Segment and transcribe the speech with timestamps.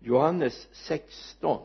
[0.00, 1.60] Johannes 16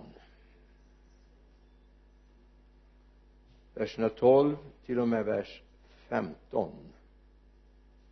[3.73, 5.61] verserna 12 till och med vers
[6.09, 6.71] 15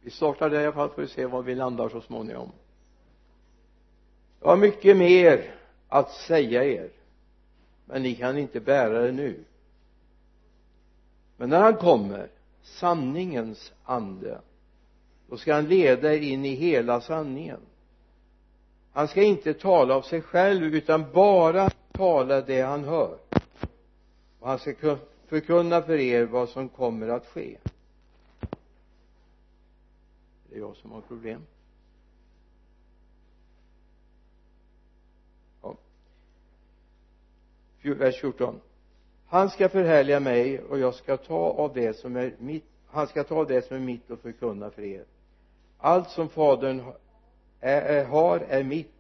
[0.02, 2.52] vi startar där i alla fall får vi se var vi landar så småningom.
[4.40, 5.56] Jag har mycket mer
[5.88, 6.90] att säga er
[7.86, 9.44] men ni kan inte bära det nu.
[11.38, 12.30] Men när han kommer
[12.62, 14.42] sanningens ande
[15.30, 17.60] då ska han leda er in i hela sanningen
[18.94, 23.18] han ska inte tala av sig själv utan bara tala det han hör.
[24.40, 24.98] Och han ska
[25.28, 27.58] förkunna för er vad som kommer att ske.
[30.50, 31.42] Det är jag som har problem.
[35.62, 35.76] Ja.
[37.82, 38.60] Vers 14
[39.28, 43.24] han ska förhärliga mig och jag ska ta av det som är mitt han ska
[43.24, 45.06] ta det som är mitt och förkunna för er.
[45.78, 46.84] Allt som fadern
[47.62, 48.94] är, har är mitt.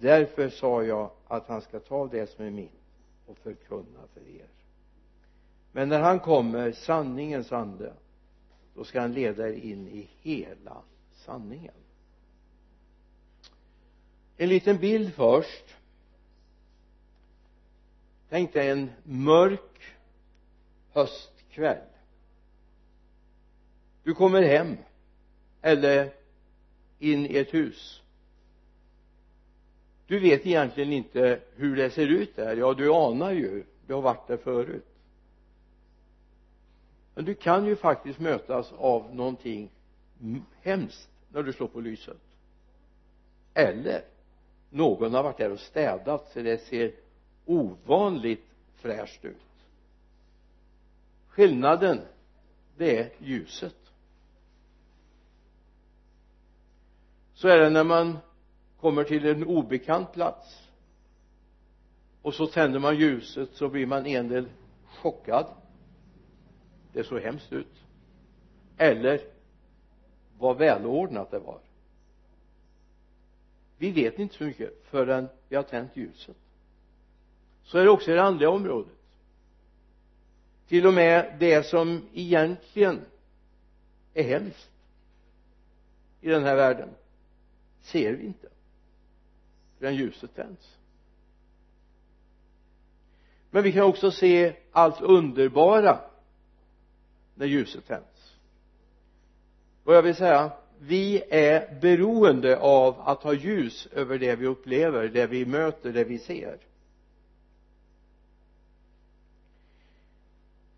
[0.00, 2.70] Därför sa jag att han ska ta det som är mitt
[3.26, 4.48] och förkunna för er.
[5.72, 7.92] Men när han kommer sanningens ande
[8.74, 11.74] då ska han leda er in i hela sanningen.
[14.36, 15.76] En liten bild först.
[18.28, 19.94] Tänk dig en mörk
[20.92, 21.86] höstkväll.
[24.02, 24.76] Du kommer hem
[25.62, 26.15] eller
[26.98, 28.02] in i ett hus.
[30.06, 32.56] Du vet egentligen inte hur det ser ut där.
[32.56, 33.64] Ja du anar ju.
[33.86, 34.86] Du har varit där förut.
[37.14, 39.70] Men du kan ju faktiskt mötas av någonting
[40.62, 42.20] hemskt när du slår på lyset.
[43.54, 44.02] Eller
[44.70, 46.92] någon har varit där och städat så det ser
[47.44, 49.36] ovanligt fräscht ut.
[51.28, 52.00] Skillnaden
[52.76, 53.85] det är ljuset.
[57.36, 58.18] Så är det när man
[58.80, 60.62] kommer till en obekant plats
[62.22, 64.48] och så tänder man ljuset så blir man en del
[64.86, 65.46] chockad.
[66.92, 67.74] Det såg hemskt ut.
[68.76, 69.20] Eller
[70.38, 71.60] vad välordnat det var.
[73.78, 76.36] Vi vet inte så mycket förrän vi har tänt ljuset.
[77.62, 78.92] Så är det också i det andliga området.
[80.68, 83.00] Till och med det som egentligen
[84.14, 84.70] är hemskt
[86.20, 86.88] i den här världen
[87.86, 88.48] ser vi inte.
[89.78, 90.76] Förrän ljuset tänds.
[93.50, 96.00] Men vi kan också se allt underbara
[97.34, 98.36] när ljuset tänds.
[99.84, 105.08] Och jag vill säga vi är beroende av att ha ljus över det vi upplever,
[105.08, 106.58] det vi möter, det vi ser.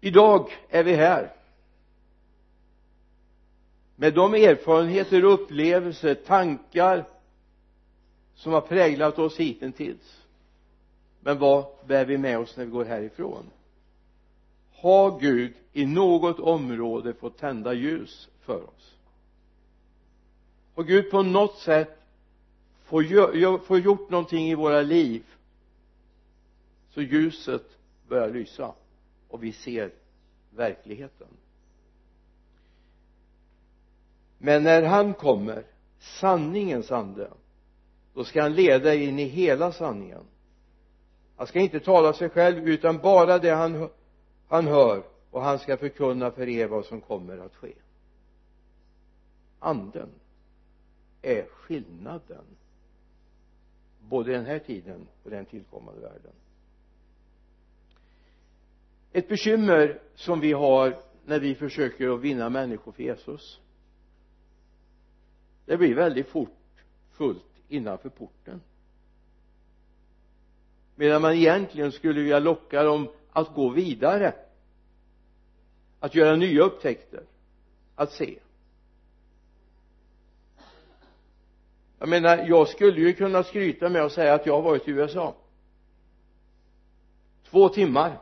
[0.01, 1.38] Idag är vi här
[4.01, 7.05] med de erfarenheter och upplevelser, tankar
[8.35, 10.23] som har präglat oss hittills.
[11.21, 13.51] Men vad bär vi med oss när vi går härifrån?
[14.73, 18.95] Har Gud i något område fått tända ljus för oss?
[20.75, 21.99] Har Gud på något sätt
[22.85, 25.23] fått gjort någonting i våra liv
[26.91, 27.77] så ljuset
[28.09, 28.73] börjar lysa
[29.29, 29.91] och vi ser
[30.51, 31.29] verkligheten?
[34.39, 35.65] Men när han kommer
[35.99, 37.31] sanningens ande
[38.15, 40.25] då ska han leda in i hela sanningen.
[41.37, 43.89] Han ska inte tala sig själv utan bara det han,
[44.49, 47.73] han hör och han ska förkunna för er vad som kommer att ske.
[49.59, 50.09] Anden
[51.23, 52.45] är skillnaden
[54.01, 56.33] både den här tiden och den tillkommande världen.
[59.13, 63.61] Ett bekymmer som vi har när vi försöker att vinna människor för Jesus
[65.69, 68.61] det blir väldigt fort fullt innanför porten.
[70.95, 74.35] Medan man egentligen skulle vilja locka dem att gå vidare.
[76.01, 77.23] Att göra nya upptäckter.
[77.95, 78.39] Att se.
[81.99, 84.91] Jag menar jag skulle ju kunna skryta med att säga att jag har varit i
[84.91, 85.35] USA.
[87.51, 88.19] Två timmar.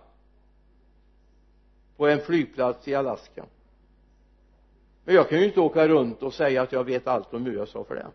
[1.96, 3.46] På en flygplats i Alaska
[5.06, 7.84] men jag kan ju inte åka runt och säga att jag vet allt om USA
[7.84, 8.06] för det.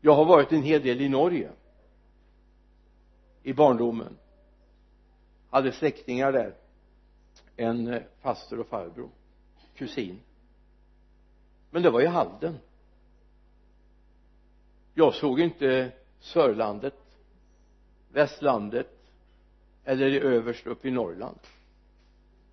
[0.00, 1.50] Jag har varit en hel del i Norge.
[3.42, 4.16] I barndomen.
[5.50, 6.54] Hade släktingar där.
[7.56, 9.10] En eh, faster och farbror.
[9.74, 10.20] Kusin.
[11.70, 12.58] Men det var i Halden.
[14.94, 16.94] Jag såg inte Sörlandet
[18.12, 18.90] Västlandet
[19.84, 21.38] eller överst upp i Norrland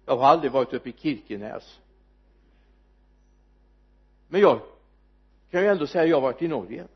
[0.05, 1.79] jag har aldrig varit uppe i Kirkenäs.
[4.27, 4.61] Men jag
[5.51, 6.87] kan ju ändå säga att jag har varit i Norge.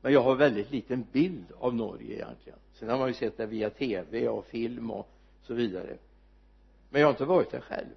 [0.00, 2.58] Men jag har väldigt liten bild av Norge egentligen.
[2.72, 5.08] Sen har man ju sett det via tv och film och
[5.42, 5.96] så vidare.
[6.90, 7.94] Men jag har inte varit där själv.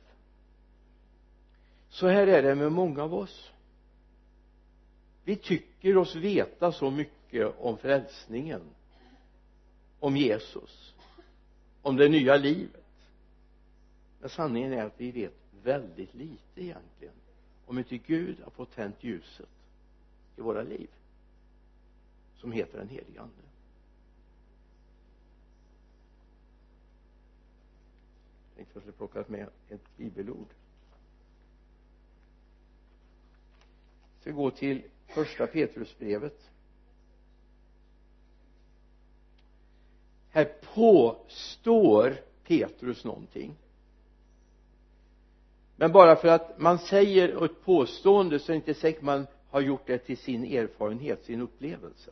[1.90, 3.51] Så här är det med många av oss.
[5.24, 8.62] Vi tycker oss veta så mycket om frälsningen
[10.00, 10.94] om Jesus
[11.81, 12.82] om det nya livet
[14.24, 15.34] men sanningen är att vi vet
[15.64, 17.14] väldigt lite egentligen
[17.66, 19.50] om inte Gud har fått tänt ljuset
[20.38, 20.90] i våra liv
[22.38, 23.34] som heter den helige ande.
[28.48, 30.48] Jag tänkte jag skulle plocka med ett bibelord.
[34.24, 36.50] Vi gå till första Petrusbrevet.
[40.30, 43.56] Här påstår Petrus någonting
[45.75, 49.62] men bara för att man säger ett påstående så är det inte säkert man har
[49.62, 52.12] gjort det till sin erfarenhet, sin upplevelse.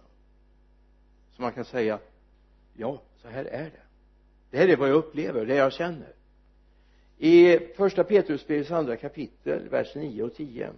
[1.36, 2.00] Så man kan säga
[2.74, 3.82] ja, så här är det.
[4.50, 6.14] Det här är vad jag upplever, det jag känner.
[7.18, 10.70] I första Petrusbrevets andra kapitel, vers 9 och 10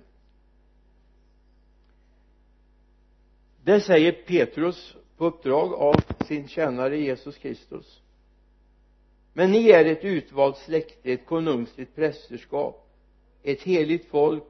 [3.64, 5.96] där säger Petrus på uppdrag av
[6.26, 8.02] sin tjänare Jesus Kristus
[9.34, 12.84] men ni är ett utvalt släkte, ett konungsligt prästerskap
[13.44, 14.44] ett heligt folk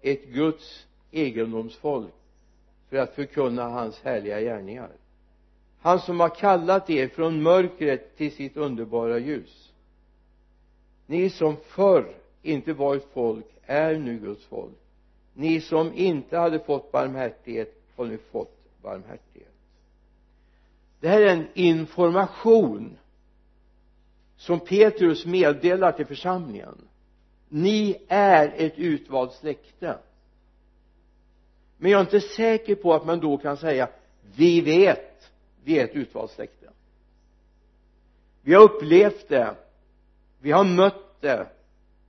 [0.00, 2.12] ett Guds egendomsfolk
[2.88, 4.90] för att förkunna hans härliga gärningar.
[5.80, 9.72] Han som har kallat er från mörkret till sitt underbara ljus.
[11.06, 14.78] Ni som förr inte var ett folk är nu Guds folk.
[15.34, 19.52] Ni som inte hade fått barmhärtighet har nu fått barmhärtighet.
[21.00, 22.96] Det här är en information
[24.38, 26.88] som Petrus meddelar till församlingen.
[27.48, 29.98] Ni är ett utvalt släkte.
[31.76, 33.88] Men jag är inte säker på att man då kan säga
[34.36, 35.30] vi vet
[35.64, 36.70] vi är ett utvalt släkte.
[38.42, 39.54] Vi har upplevt det.
[40.40, 41.48] Vi har mött det.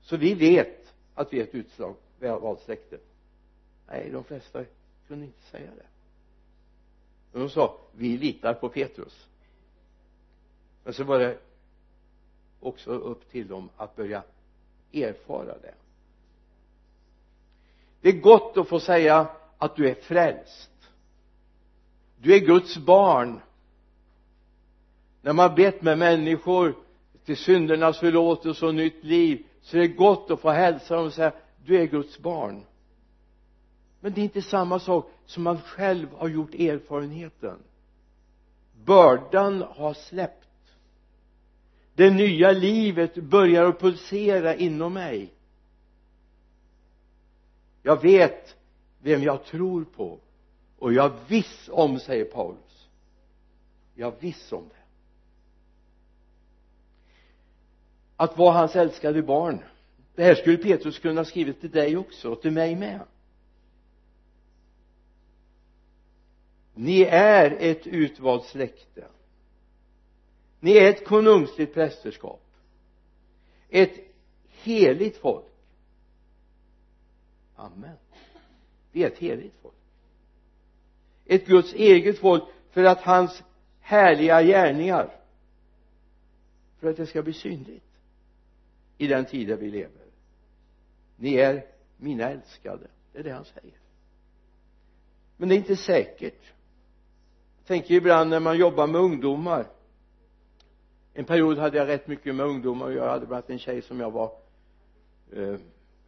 [0.01, 2.97] Så vi vet att vi är ett utvalt släkte.
[3.87, 4.63] Nej de flesta
[5.07, 5.85] kunde inte säga det.
[7.31, 9.27] Men de sa vi litar på Petrus.
[10.83, 11.37] Men så var det
[12.59, 14.23] också upp till dem att börja
[14.93, 15.73] erfara det.
[18.01, 19.27] Det är gott att få säga
[19.57, 20.71] att du är frälst.
[22.17, 23.39] Du är Guds barn.
[25.21, 26.75] När man bett med människor
[27.25, 31.13] till syndernas förlåtelse och nytt liv så är det gott att få hälsa dem och
[31.13, 31.31] säga
[31.65, 32.65] du är Guds barn.
[33.99, 37.57] Men det är inte samma sak som man själv har gjort erfarenheten.
[38.85, 40.48] Bördan har släppt
[41.99, 45.33] det nya livet börjar att pulsera inom mig.
[47.83, 48.55] Jag vet
[49.01, 50.19] vem jag tror på.
[50.77, 52.87] Och jag är viss om säger Paulus.
[53.95, 54.75] Jag är viss om det.
[58.15, 59.59] Att vara hans älskade barn.
[60.15, 63.01] Det här skulle Petrus kunna skrivit till dig också och till mig med.
[66.73, 69.07] Ni är ett utvalt släkte
[70.59, 72.41] ni är ett konungsligt prästerskap.
[73.69, 73.99] Ett
[74.47, 75.45] heligt folk.
[77.55, 77.95] Amen.
[78.91, 79.75] Vi är ett heligt folk.
[81.25, 83.43] Ett Guds eget folk för att hans
[83.79, 85.15] härliga gärningar
[86.79, 87.83] för att det ska bli synligt
[88.97, 90.05] i den tid där vi lever.
[91.15, 91.65] Ni är
[91.97, 92.87] mina älskade.
[93.11, 93.77] Det är det han säger.
[95.37, 96.53] Men det är inte säkert.
[97.57, 99.67] Jag tänker ibland när man jobbar med ungdomar
[101.19, 103.81] en period hade jag rätt mycket med ungdomar och jag hade bland annat en tjej
[103.81, 104.31] som jag var
[105.31, 105.55] eh,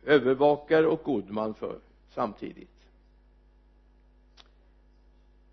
[0.04, 2.88] övervakare och god man för samtidigt.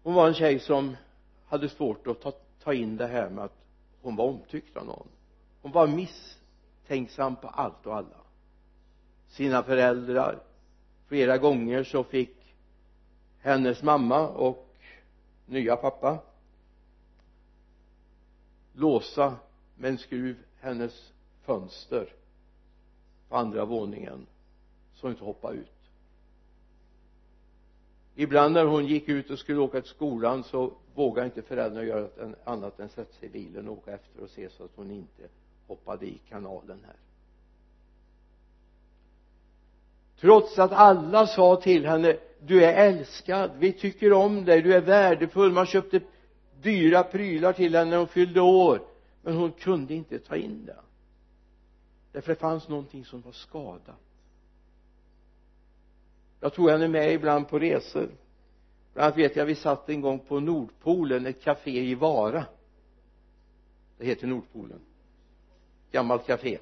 [0.03, 0.97] Hon var en tjej som
[1.47, 3.57] hade svårt att ta, ta in det här med att
[4.03, 5.09] hon var omtyckt av någon.
[5.63, 8.21] Hon var misstänksam på allt och alla.
[9.29, 10.39] Sina föräldrar.
[11.07, 12.37] Flera gånger så fick
[13.41, 14.77] hennes mamma och
[15.47, 16.19] nya pappa
[18.73, 19.37] låsa
[19.79, 22.13] med en skruv hennes fönster
[23.29, 24.27] på andra våningen
[24.95, 25.73] så hon inte hoppade ut.
[28.15, 32.09] Ibland när hon gick ut och skulle åka till skolan så vågade inte föräldrarna göra
[32.45, 35.23] annat än sätta sig i bilen och åka efter och se så att hon inte
[35.67, 36.97] hoppade i kanalen här.
[40.21, 44.81] Trots att alla sa till henne du är älskad, vi tycker om dig, du är
[44.81, 45.53] värdefull.
[45.53, 46.01] Man köpte
[46.63, 48.81] dyra prylar till henne när hon fyllde år
[49.23, 50.81] men hon kunde inte ta in det.
[52.13, 53.97] Därför det fanns någonting som var skadat.
[56.41, 58.11] Jag tog henne med ibland på resor.
[58.95, 62.47] Bland annat vet jag vi satt en gång på Nordpolen ett café i Vara.
[63.99, 64.81] Det heter Nordpolen.
[65.91, 66.59] Gammalt café.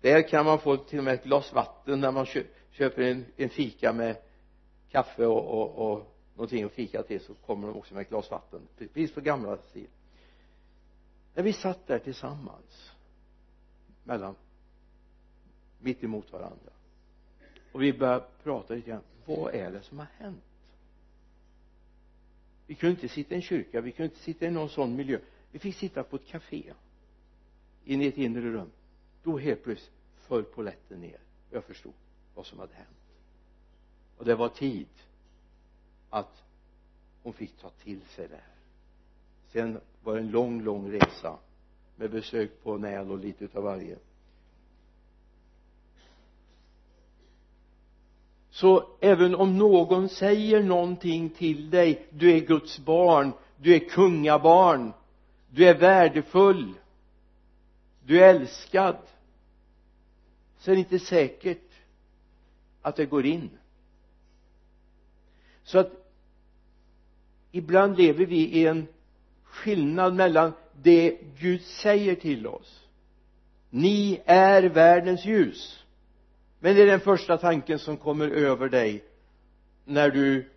[0.00, 2.26] Där kan man få till och med ett glas vatten när man
[2.70, 4.16] köper en, en fika med
[4.90, 8.30] kaffe och, och, och någonting att fika till så kommer de också med ett glas
[8.30, 8.60] vatten.
[8.78, 9.86] Precis på gamla stil
[11.34, 12.90] när vi satt där tillsammans
[14.04, 14.34] mellan
[15.78, 16.72] mitt emot varandra
[17.72, 20.44] och vi började prata lite grann vad är det som har hänt?
[22.66, 25.18] Vi kunde inte sitta i en kyrka vi kunde inte sitta i någon sån miljö.
[25.52, 26.72] Vi fick sitta på ett café
[27.84, 28.70] inne i ett inre rum.
[29.22, 31.20] Då helt plötsligt föll poletten ner
[31.50, 31.92] och jag förstod
[32.34, 32.88] vad som hade hänt.
[34.16, 34.88] Och det var tid
[36.10, 36.42] att
[37.22, 38.49] hon fick ta till sig det här
[39.52, 41.38] sen var det en lång lång resa
[41.96, 43.98] med besök på Näl och lite utav varje.
[48.50, 54.92] Så även om någon säger någonting till dig du är Guds barn du är kungabarn
[55.50, 56.74] du är värdefull
[58.04, 58.96] du är älskad
[60.58, 61.70] så är det inte säkert
[62.82, 63.50] att det går in.
[65.62, 65.92] Så att
[67.52, 68.86] ibland lever vi i en
[69.50, 70.52] skillnad mellan
[70.82, 72.80] det Gud säger till oss.
[73.70, 75.84] Ni är världens ljus.
[76.60, 79.04] Men det är den första tanken som kommer över dig
[79.84, 80.50] när du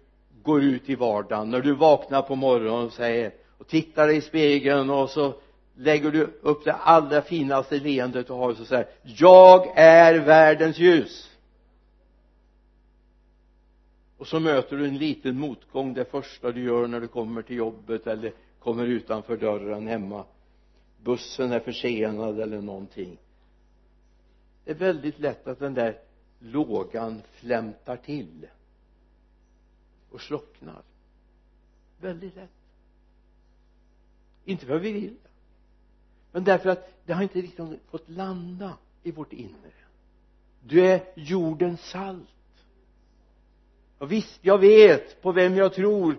[0.44, 1.50] går ut i vardagen.
[1.50, 5.34] När du vaknar på morgonen och säger och tittar dig i spegeln och så
[5.76, 10.80] lägger du upp det allra finaste leendet du har och så säger jag är världens
[10.80, 11.30] ljus.
[14.18, 17.56] Och så möter du en liten motgång det första du gör när du kommer till
[17.56, 18.34] jobbet eller
[18.64, 20.26] kommer utanför dörren hemma.
[21.04, 23.18] Bussen är försenad eller någonting.
[24.64, 26.00] Det är väldigt lätt att den där
[26.40, 28.48] lågan flämtar till
[30.10, 30.82] och slocknar.
[32.02, 32.50] Väldigt lätt.
[34.46, 35.30] Inte för att vi vill det
[36.32, 39.72] men därför att det har inte riktigt fått landa i vårt inre.
[40.64, 42.30] Du är jordens salt.
[43.98, 46.18] Och visst jag vet på vem jag tror.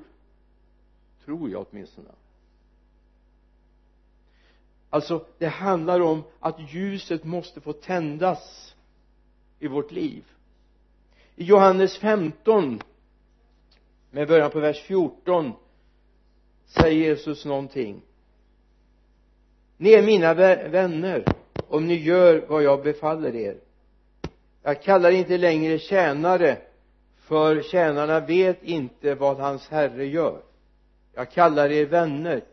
[1.24, 2.08] Tror jag åtminstone
[4.94, 8.74] alltså det handlar om att ljuset måste få tändas
[9.58, 10.24] i vårt liv.
[11.36, 12.80] I Johannes 15
[14.10, 15.52] med början på vers 14
[16.66, 18.02] säger Jesus någonting.
[19.76, 20.34] Ni är mina
[20.68, 21.24] vänner
[21.68, 23.56] om ni gör vad jag befaller er.
[24.62, 26.58] Jag kallar inte längre tjänare
[27.16, 30.42] för tjänarna vet inte vad hans herre gör.
[31.14, 32.44] Jag kallar er vänner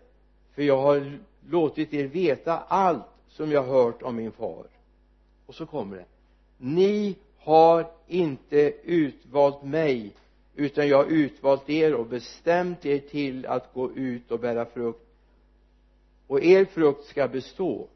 [0.56, 1.20] för jag har
[1.50, 4.66] låtit er veta allt som jag hört om min far.
[5.46, 6.06] Och så kommer det.
[6.58, 10.14] Ni har inte utvalt mig
[10.56, 15.08] utan jag har utvalt er och bestämt er till att gå ut och bära frukt.
[16.28, 17.88] Och er frukt ska bestå.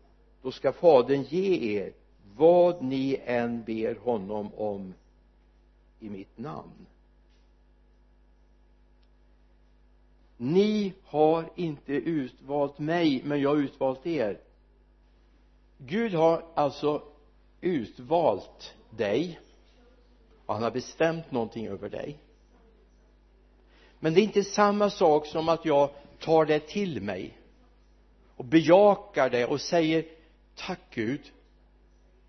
[0.41, 1.93] Då ska fadern ge er
[2.35, 4.93] vad ni än ber honom om
[5.99, 6.85] i mitt namn.
[10.37, 14.39] Ni har inte utvalt mig men jag har utvalt er.
[15.77, 17.03] Gud har alltså
[17.61, 19.39] utvalt dig.
[20.45, 22.17] Och han har bestämt någonting över dig.
[23.99, 25.89] Men det är inte samma sak som att jag
[26.19, 27.37] tar det till mig
[28.35, 30.05] och bejakar det och säger
[30.55, 31.31] tack Gud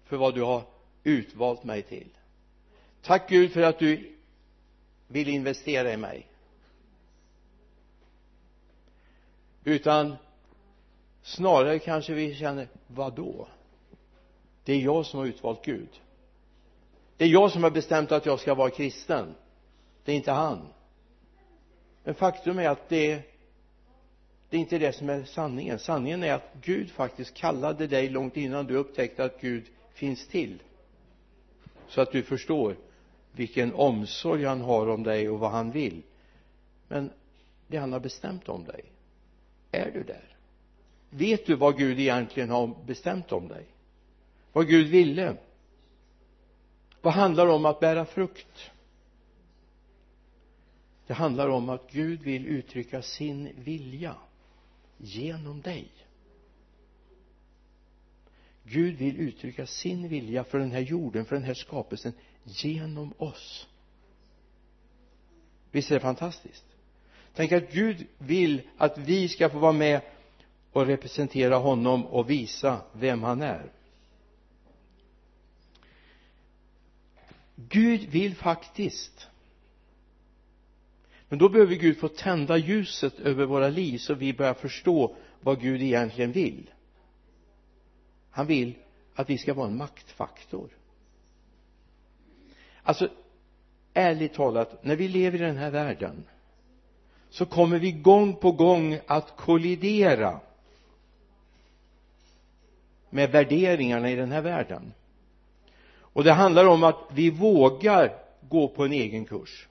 [0.04, 0.62] för vad du har
[1.04, 2.08] utvalt mig till.
[3.02, 4.16] Tack Gud för att du
[5.08, 6.26] vill investera i mig.
[9.66, 10.16] Utan
[11.22, 13.48] snarare kanske vi känner vad då
[14.64, 15.88] det är jag som har utvalt Gud.
[17.16, 19.34] Det är jag som har bestämt att jag ska vara kristen.
[20.04, 20.68] Det är inte han.
[22.04, 23.22] Men faktum är att det
[24.50, 25.78] det är inte det som är sanningen.
[25.78, 30.62] Sanningen är att Gud faktiskt kallade dig långt innan du upptäckte att Gud finns till.
[31.88, 32.76] Så att du förstår
[33.32, 36.02] vilken omsorg han har om dig och vad han vill.
[36.88, 37.10] Men
[37.66, 38.84] det han har bestämt om dig
[39.76, 40.36] är du där?
[41.10, 43.66] Vet du vad Gud egentligen har bestämt om dig?
[44.52, 45.36] Vad Gud ville?
[47.00, 48.70] Vad handlar det om att bära frukt?
[51.06, 54.16] Det handlar om att Gud vill uttrycka sin vilja
[54.96, 55.88] genom dig.
[58.62, 62.12] Gud vill uttrycka sin vilja för den här jorden, för den här skapelsen
[62.44, 63.68] genom oss.
[65.70, 66.64] Visst är det fantastiskt?
[67.36, 70.00] Tänk att Gud vill att vi ska få vara med
[70.72, 73.72] och representera honom och visa vem han är.
[77.56, 79.28] Gud vill faktiskt.
[81.28, 85.60] Men då behöver Gud få tända ljuset över våra liv så vi börjar förstå vad
[85.60, 86.70] Gud egentligen vill.
[88.30, 88.74] Han vill
[89.14, 90.70] att vi ska vara en maktfaktor.
[92.82, 93.08] Alltså
[93.94, 96.24] ärligt talat när vi lever i den här världen
[97.36, 100.40] så kommer vi gång på gång att kollidera
[103.10, 104.92] med värderingarna i den här världen.
[105.98, 108.12] Och det handlar om att vi vågar
[108.48, 109.68] gå på en egen kurs.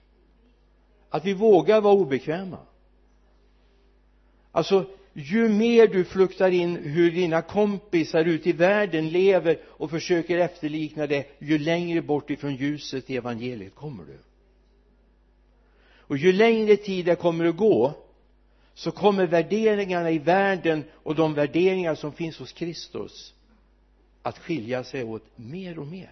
[1.09, 2.57] Att vi vågar vara obekväma.
[4.51, 10.37] Alltså ju mer du fluktar in hur dina kompisar ute i världen lever och försöker
[10.37, 14.17] efterlikna det ju längre bort ifrån ljuset i evangeliet kommer du
[16.07, 17.93] och ju längre tid det kommer att gå
[18.73, 23.33] så kommer värderingarna i världen och de värderingar som finns hos Kristus
[24.21, 26.11] att skilja sig åt mer och mer.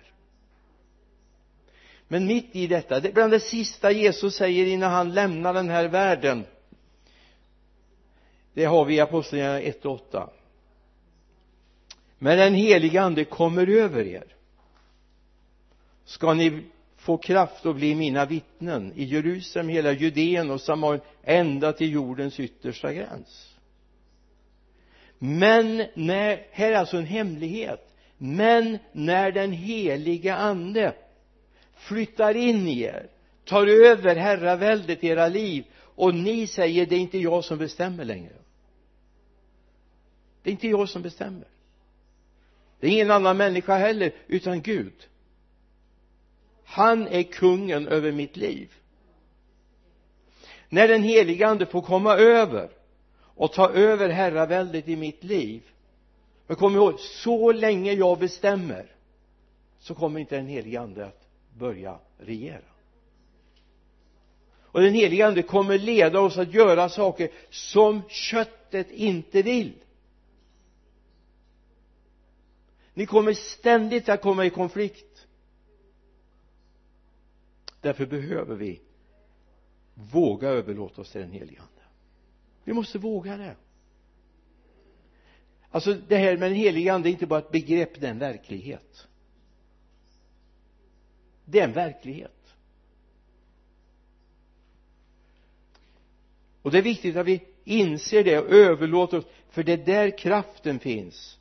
[2.07, 5.69] Men mitt i detta, det är bland det sista Jesus säger innan han lämnar den
[5.69, 6.45] här världen
[8.53, 10.29] det har vi i apostlagärningarna 1 och 8
[12.23, 14.35] men den heliga ande kommer över er.
[16.05, 16.63] Ska ni
[17.03, 22.39] få kraft att bli mina vittnen i Jerusalem, hela Judeen och Samarien ända till jordens
[22.39, 23.55] yttersta gräns.
[25.19, 30.95] Men när, här är alltså en hemlighet men när den heliga ande
[31.75, 33.07] flyttar in i er
[33.45, 38.05] tar över herraväldet i era liv och ni säger det är inte jag som bestämmer
[38.05, 38.35] längre.
[40.43, 41.47] Det är inte jag som bestämmer.
[42.79, 45.07] Det är ingen annan människa heller utan Gud
[46.65, 48.73] han är kungen över mitt liv.
[50.69, 52.69] När den helige ande får komma över
[53.35, 55.61] och ta över herraväldet i mitt liv
[56.47, 58.95] men kom ihåg så länge jag bestämmer
[59.79, 61.27] så kommer inte den helige ande att
[61.57, 62.73] börja regera.
[64.73, 69.73] Och den helige ande kommer leda oss att göra saker som köttet inte vill.
[72.93, 75.12] Ni kommer ständigt att komma i konflikt
[77.83, 78.81] därför behöver vi
[79.93, 81.81] våga överlåta oss till den helige ande.
[82.63, 83.55] Vi måste våga det.
[85.69, 88.19] Alltså det här med den helige ande är inte bara ett begrepp det är en
[88.19, 89.07] verklighet.
[91.45, 92.55] Det är en verklighet.
[96.61, 100.17] Och det är viktigt att vi inser det och överlåter oss för det är där
[100.17, 101.39] kraften finns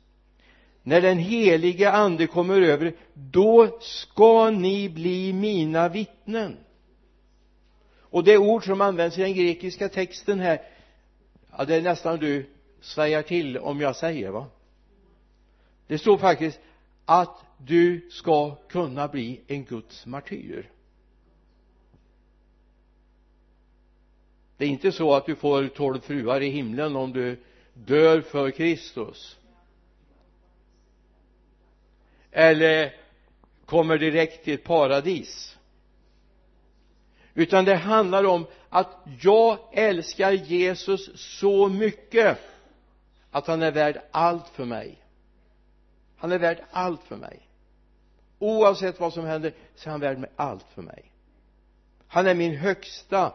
[0.83, 6.57] när den helige ande kommer över då ska ni bli mina vittnen.
[7.99, 10.61] Och det ord som används i den grekiska texten här
[11.57, 12.49] ja det är nästan du
[12.81, 14.45] svajar till om jag säger va?
[15.87, 16.59] Det står faktiskt
[17.05, 20.69] att du ska kunna bli en Guds martyr.
[24.57, 27.43] Det är inte så att du får tolv fruar i himlen om du
[27.73, 29.37] dör för Kristus
[32.33, 32.95] eller
[33.65, 35.57] kommer direkt till ett paradis.
[37.33, 42.39] Utan det handlar om att jag älskar Jesus så mycket
[43.31, 44.97] att han är värd allt för mig.
[46.17, 47.39] Han är värd allt för mig.
[48.39, 51.11] Oavsett vad som händer så är han värd med allt för mig.
[52.07, 53.33] Han är min högsta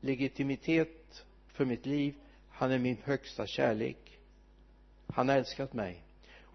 [0.00, 2.14] legitimitet för mitt liv.
[2.50, 4.18] Han är min högsta kärlek.
[5.14, 6.05] Han har älskat mig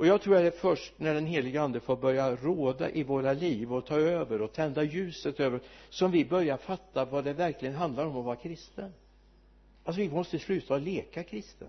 [0.02, 3.04] och jag tror att det är först när den heliga ande får börja råda i
[3.04, 5.60] våra liv och ta över och tända ljuset över
[5.90, 8.94] som vi börjar fatta vad det verkligen handlar om att vara kristen.
[9.84, 11.68] Alltså vi måste sluta att leka kristen.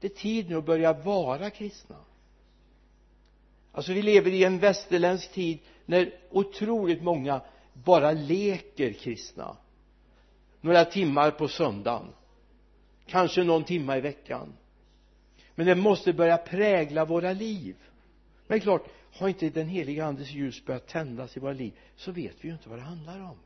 [0.00, 1.96] Det är tid nu att börja vara kristna.
[3.72, 7.40] Alltså vi lever i en västerländsk tid när otroligt många
[7.72, 9.56] bara leker kristna.
[10.60, 12.06] Några timmar på söndagen.
[13.06, 14.52] Kanske någon timma i veckan
[15.54, 17.76] men det måste börja prägla våra liv.
[18.46, 21.72] Men det är klart har inte den heliga andes ljus börjat tändas i våra liv
[21.96, 23.36] så vet vi ju inte vad det handlar om.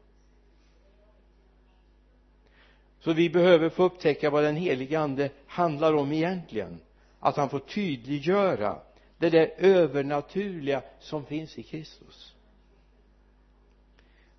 [3.00, 6.80] Så vi behöver få upptäcka vad den heliga ande handlar om egentligen.
[7.20, 8.78] Att han får tydliggöra
[9.18, 12.34] det där övernaturliga som finns i Kristus.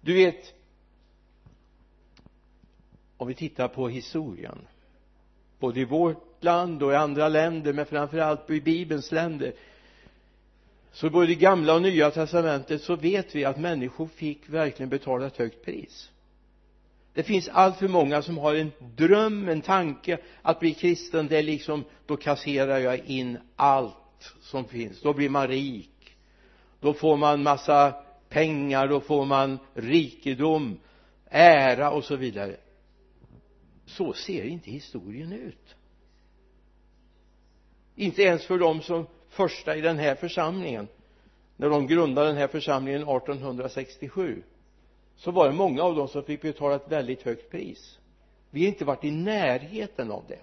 [0.02, 0.54] Du vet
[3.18, 4.68] om vi tittar på historien
[5.60, 9.54] både i vårt land och i andra länder men framförallt i bibelns länder.
[10.92, 15.28] Så både i gamla och nya testamentet så vet vi att människor fick verkligen betala
[15.28, 16.10] ett högt pris.
[17.14, 21.28] Det finns allt för många som har en dröm, en tanke att bli kristen.
[21.28, 25.02] Det är liksom då kasserar jag in allt som finns.
[25.02, 26.18] Då blir man rik.
[26.80, 27.94] Då får man massa
[28.30, 30.80] pengar då får man rikedom
[31.30, 32.56] ära och så vidare.
[33.86, 35.76] Så ser inte historien ut
[37.96, 40.88] inte ens för dem som första i den här församlingen.
[41.58, 44.44] När de grundade den här församlingen 1867
[45.16, 48.00] så var det många av dem som fick betala ett väldigt högt pris.
[48.50, 50.40] Vi har inte varit i närheten av det.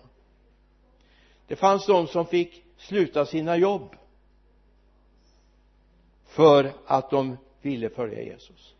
[1.47, 3.97] Det fanns de som fick sluta sina jobb
[6.27, 8.75] för att de ville följa Jesus.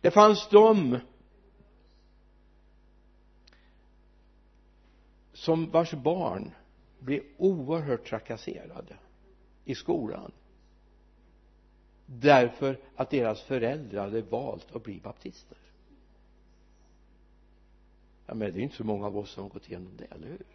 [0.00, 0.98] Det fanns de
[5.44, 6.50] som vars barn
[6.98, 8.96] blev oerhört trakasserade
[9.64, 10.32] i skolan.
[12.06, 15.58] Därför att deras föräldrar hade valt att bli baptister.
[18.26, 20.28] Ja men det är inte så många av oss som har gått igenom det, eller
[20.28, 20.46] hur?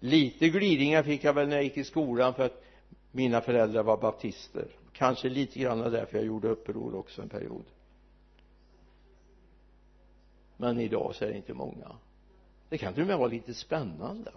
[0.00, 2.64] Lite glidningar fick jag väl när jag gick i skolan för att
[3.12, 4.68] mina föräldrar var baptister.
[4.92, 7.64] Kanske lite grann därför jag gjorde uppror också en period.
[10.56, 11.96] Men idag så är det inte många
[12.68, 14.32] det kan till och med vara lite spännande.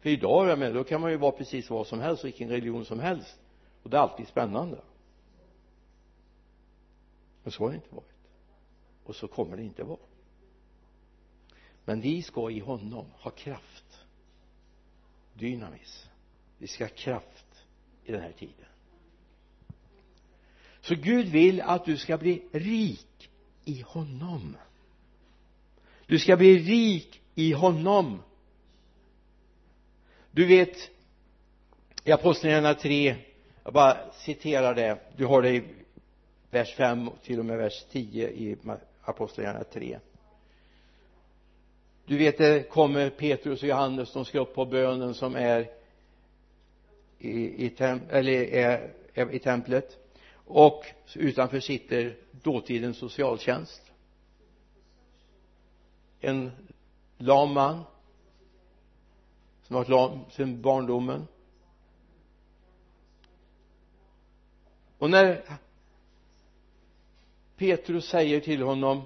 [0.00, 2.84] För idag jag menar då kan man ju vara precis vad som helst vilken religion
[2.84, 3.38] som helst.
[3.82, 4.80] Och det är alltid spännande.
[7.42, 8.04] Men så har det inte varit.
[9.04, 9.98] Och så kommer det inte vara.
[11.84, 14.04] Men vi ska i honom ha kraft.
[15.34, 16.08] Dynamis.
[16.58, 17.64] Vi ska ha kraft
[18.04, 18.66] i den här tiden.
[20.80, 23.30] Så Gud vill att du ska bli rik
[23.64, 24.56] i honom
[26.08, 28.22] du ska bli rik i honom.
[30.30, 30.90] Du vet
[32.04, 33.16] i apostlagärningarna 3
[33.64, 34.98] jag bara citerar det.
[35.16, 35.64] Du har det i
[36.50, 38.56] vers 5 till och med vers 10 i
[39.04, 39.98] apostlagärningarna 3
[42.08, 45.70] du vet det kommer Petrus och Johannes de ska upp på bönen som är
[47.18, 49.96] i, i, tem, eller är, är i templet.
[50.32, 53.87] Och utanför sitter dåtidens socialtjänst
[56.20, 56.50] en
[57.16, 57.84] lam man
[59.62, 61.26] som har varit lam sedan barndomen.
[64.98, 65.44] Och när
[67.56, 69.02] Petrus säger till honom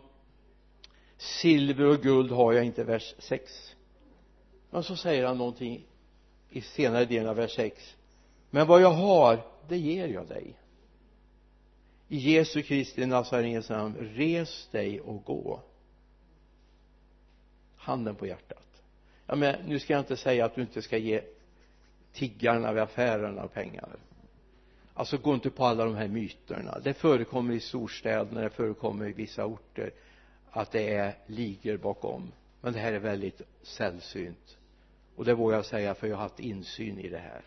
[1.16, 3.76] silver och guld har jag inte vers 6
[4.70, 5.86] men så säger han någonting
[6.50, 7.96] i senare delen av vers 6
[8.50, 10.56] men vad jag har det ger jag dig.
[12.08, 15.60] I Jesu Kristi Nazarens namn res dig och gå
[17.82, 18.82] handen på hjärtat.
[19.26, 21.22] Ja men nu ska jag inte säga att du inte ska ge
[22.12, 23.96] tiggarna vid affärerna pengar.
[24.94, 26.78] Alltså gå inte på alla de här myterna.
[26.78, 29.90] Det förekommer i storstäderna det förekommer i vissa orter
[30.50, 32.32] att det är ligor bakom.
[32.60, 34.58] Men det här är väldigt sällsynt.
[35.16, 37.42] Och det vågar jag säga för jag har haft insyn i det här.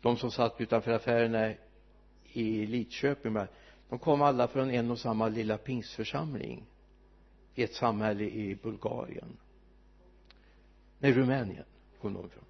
[0.00, 1.54] De som satt utanför affärerna
[2.32, 3.36] i Lidköping
[3.88, 6.64] de kom alla från en och samma lilla pingstförsamling
[7.58, 9.36] i ett samhälle i Bulgarien.
[10.98, 11.64] Nej Rumänien
[12.00, 12.44] kom de ifrån.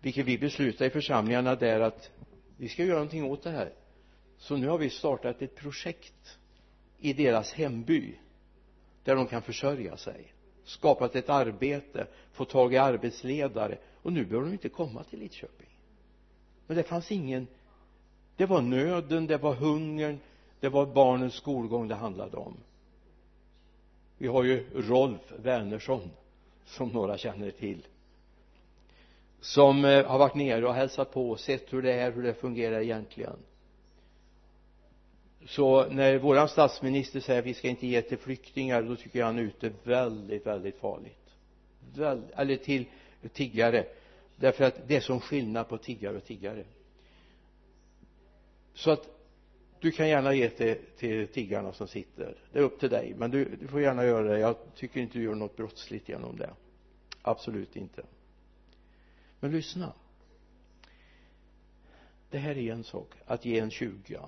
[0.00, 2.10] Vilket vi beslutade i församlingarna där att
[2.56, 3.72] vi ska göra någonting åt det här.
[4.36, 6.38] Så nu har vi startat ett projekt
[6.98, 8.18] i deras hemby
[9.04, 10.32] där de kan försörja sig.
[10.64, 13.78] Skapat ett arbete fått tag i arbetsledare.
[14.02, 15.76] Och nu behöver de inte komma till Lidköping.
[16.66, 17.46] Men det fanns ingen.
[18.36, 20.18] Det var nöden, det var hungern
[20.60, 22.56] det var barnens skolgång det handlade om
[24.20, 26.10] vi har ju Rolf Wernersson
[26.64, 27.86] som några känner till
[29.40, 32.34] som eh, har varit nere och hälsat på och sett hur det är, hur det
[32.34, 33.36] fungerar egentligen.
[35.46, 39.26] Så när våran statsminister säger att vi ska inte ge till flyktingar då tycker jag
[39.26, 41.30] han är ute väldigt, väldigt farligt.
[41.94, 42.84] Väl, eller till
[43.32, 43.86] tiggare.
[44.36, 46.64] Därför att det är som skillnad på tiggare och tiggare.
[48.74, 49.19] Så att
[49.80, 52.34] du kan gärna ge till, till tiggarna som sitter.
[52.52, 54.38] Det är upp till dig men du, du får gärna göra det.
[54.38, 56.50] Jag tycker inte du gör något brottsligt genom det.
[57.22, 58.02] Absolut inte.
[59.40, 59.92] Men lyssna.
[62.30, 64.20] Det här är en sak att ge en tjuga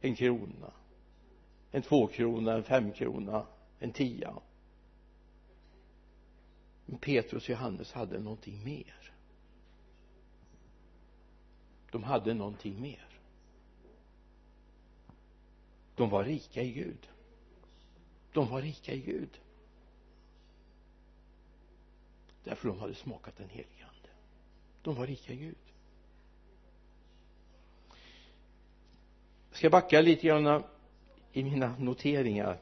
[0.00, 0.72] en krona
[1.70, 3.46] en tvåkrona, en femkrona,
[3.78, 4.34] en tia.
[6.86, 9.12] Men Petrus och Johannes hade någonting mer.
[11.90, 13.07] De hade någonting mer
[15.98, 17.08] de var rika i Gud.
[18.32, 19.40] De var rika i Gud.
[22.44, 24.08] Därför de hade smakat den helige ande.
[24.82, 25.56] De var rika i Gud.
[29.48, 30.62] Jag ska backa lite grann
[31.32, 32.58] i mina noteringar.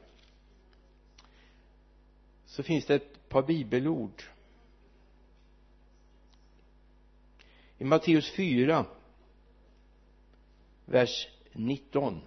[2.45, 4.23] Så finns det ett par bibelord.
[7.77, 8.85] I Matteus 4
[10.85, 12.21] vers 19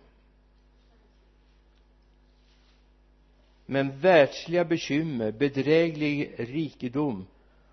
[3.70, 7.26] men världsliga bekymmer bedräglig rikedom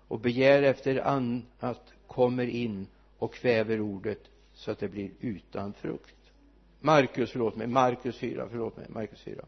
[0.08, 2.86] och begär efter annat kommer in
[3.18, 4.20] och kväver ordet
[4.52, 6.16] så att det blir utan frukt.
[6.80, 9.44] Markus, förlåt mig, Markus 4, förlåt mig, Markus 4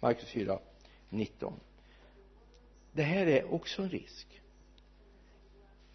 [0.00, 0.58] Markus 4,
[1.08, 1.52] 19
[2.92, 4.42] det här är också en risk.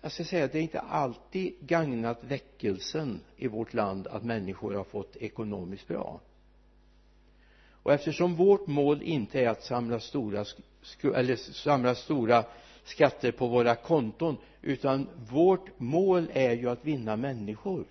[0.01, 4.73] Jag ska säga att det är inte alltid gagnat väckelsen i vårt land att människor
[4.73, 6.21] har fått ekonomiskt bra
[7.83, 10.45] och eftersom vårt mål inte är att samla stora
[11.15, 12.45] eller samla stora
[12.83, 17.85] skatter på våra konton utan vårt mål är ju att vinna människor.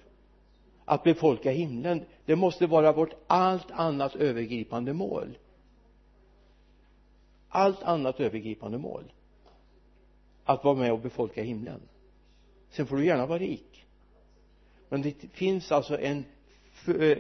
[0.85, 2.05] Att befolka himlen.
[2.25, 5.39] Det måste vara vårt allt annat övergripande mål.
[7.49, 9.05] Allt annat övergripande mål.
[10.45, 11.81] Att vara med och befolka himlen.
[12.71, 13.87] Sen får du gärna vara rik.
[14.89, 16.25] Men det finns alltså en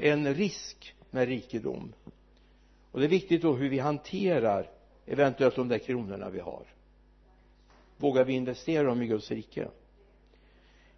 [0.00, 1.92] en risk med rikedom
[2.92, 4.70] och det är viktigt då hur vi hanterar
[5.06, 6.62] eventuellt de där kronorna vi har.
[7.96, 9.68] Vågar vi investera dem i Guds rike?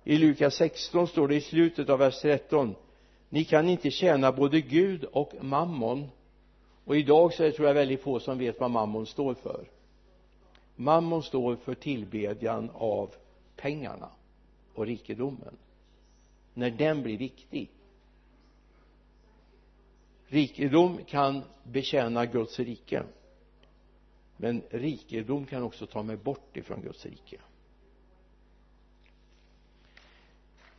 [0.04, 2.74] I Lukas 16 står det i slutet av vers 13
[3.32, 6.08] ni kan inte tjäna både Gud och mammon.
[6.84, 9.64] Och idag så är det tror jag väldigt få som vet vad mammon står för.
[10.76, 13.14] Mammon står för tillbedjan av
[13.56, 14.08] pengarna
[14.74, 15.56] och rikedomen.
[16.54, 17.70] När den blir viktig
[20.32, 23.02] rikedom kan betjäna Guds rike
[24.36, 27.40] men rikedom kan också ta mig bort ifrån Guds rike.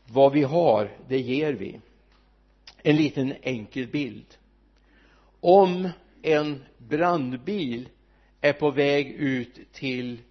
[0.05, 1.79] Vad vi har det ger vi.
[2.77, 4.37] En liten enkel bild.
[5.39, 5.89] Om
[6.21, 7.89] en brandbil
[8.41, 10.21] är på väg ut till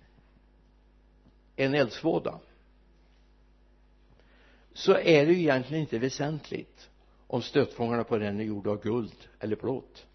[1.57, 2.41] en eldsvåda
[4.73, 6.91] så är det ju egentligen inte väsentligt
[7.33, 10.07] om stötfångarna på den är gjorda av guld eller plåt.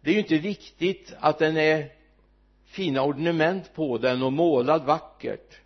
[0.00, 1.92] Det är ju inte viktigt att den är
[2.64, 5.60] fina ornament på den och målad vackert.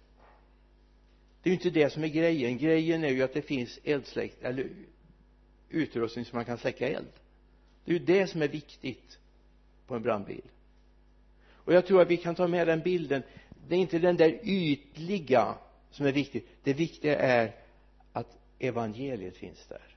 [1.43, 2.59] Det är ju inte det som är grejen.
[2.59, 4.69] Grejen är ju att det finns eldsläkt eller
[5.69, 7.13] utrustning som man kan släcka eld.
[7.85, 9.19] Det är ju det som är viktigt
[9.87, 10.45] på en brandbil.
[11.51, 13.23] Och jag tror att vi kan ta med den bilden.
[13.69, 15.55] Det är inte den där ytliga
[15.91, 17.62] som är viktigt det viktiga är
[18.62, 19.96] evangeliet finns där.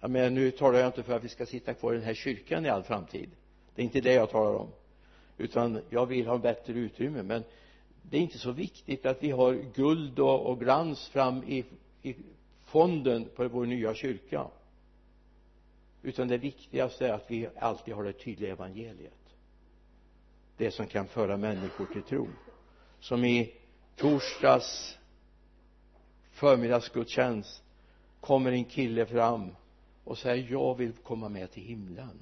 [0.00, 2.14] Jag menar nu talar jag inte för att vi ska sitta kvar i den här
[2.14, 3.30] kyrkan i all framtid.
[3.74, 4.68] Det är inte det jag talar om.
[5.38, 7.22] Utan jag vill ha bättre utrymme.
[7.22, 7.44] Men
[8.02, 11.64] det är inte så viktigt att vi har guld och, och glans fram i,
[12.02, 12.16] i
[12.64, 14.46] fonden på vår nya kyrka.
[16.02, 19.12] Utan det viktigaste är att vi alltid har det tydliga evangeliet.
[20.56, 22.28] Det som kan föra människor till tro.
[23.00, 23.54] Som i
[23.96, 24.98] torsdags
[26.34, 27.62] förmiddagsgudstjänst
[28.20, 29.56] kommer en kille fram
[30.04, 32.20] och säger jag vill komma med till himlen.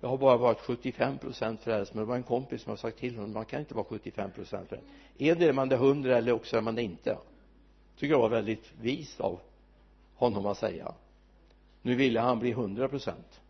[0.00, 2.98] Jag har bara varit 75 procent frälst men det var en kompis som har sagt
[2.98, 4.86] till honom man kan inte vara 75 procent frälst.
[5.18, 7.18] Är det man det 100 eller också är man det inte?
[7.96, 9.40] Tycker jag var väldigt vist av
[10.14, 10.94] honom att säga.
[11.82, 13.40] Nu ville han bli 100 procent.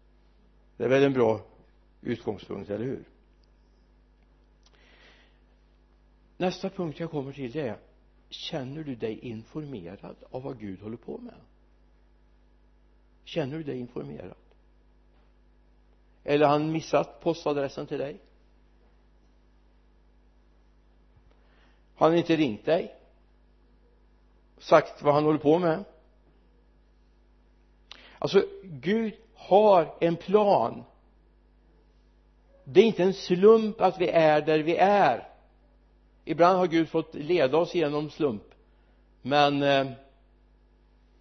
[0.77, 1.41] Det är väl en bra
[2.01, 3.05] utgångspunkt, eller hur?
[6.37, 7.79] Nästa punkt jag kommer till det är
[8.35, 11.35] känner du dig informerad av vad Gud håller på med?
[13.25, 14.35] Känner du dig informerad?
[16.25, 18.21] Eller har han missat postadressen till dig?
[21.95, 22.95] Har han inte ringt dig?
[24.59, 25.85] Sagt vad han håller på med?
[28.19, 30.85] Alltså Gud har en plan.
[32.65, 35.34] Det är inte en slump att vi är där vi är
[36.25, 38.55] ibland har Gud fått leda oss genom slump
[39.23, 39.87] men eh,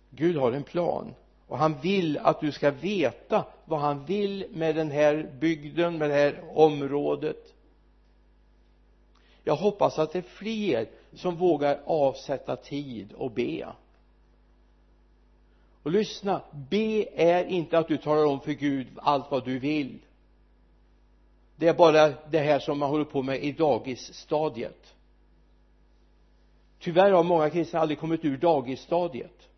[0.10, 1.14] Gud har en plan
[1.48, 6.10] och han vill att du ska veta vad han vill med den här bygden, med
[6.10, 7.54] det här området.
[9.44, 13.68] Jag hoppas att det är fler som vågar avsätta tid och be.
[15.84, 20.00] Och lyssna be är inte att du talar om för Gud allt vad du vill
[21.56, 24.94] det är bara det här som man håller på med i dagisstadiet.
[26.80, 29.50] Tyvärr har många kristna aldrig kommit ur dagisstadiet.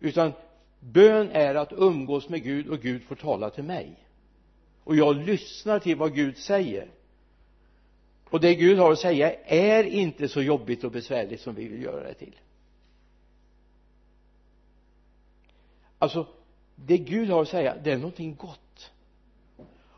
[0.00, 0.32] Utan
[0.80, 4.06] bön är att umgås med Gud och Gud får tala till mig.
[4.84, 6.90] Och jag lyssnar till vad Gud säger.
[8.30, 11.82] Och det Gud har att säga är inte så jobbigt och besvärligt som vi vill
[11.82, 12.36] göra det till.
[15.98, 16.26] Alltså
[16.74, 18.60] det Gud har att säga det är någonting gott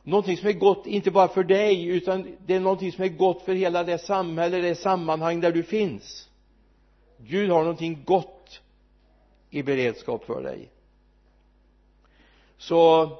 [0.08, 3.42] någonting som är gott inte bara för dig utan det är någonting som är gott
[3.42, 6.28] för hela det samhälle, det sammanhang där du finns.
[7.18, 8.60] Gud har någonting gott
[9.50, 10.70] i beredskap för dig.
[12.56, 13.10] Så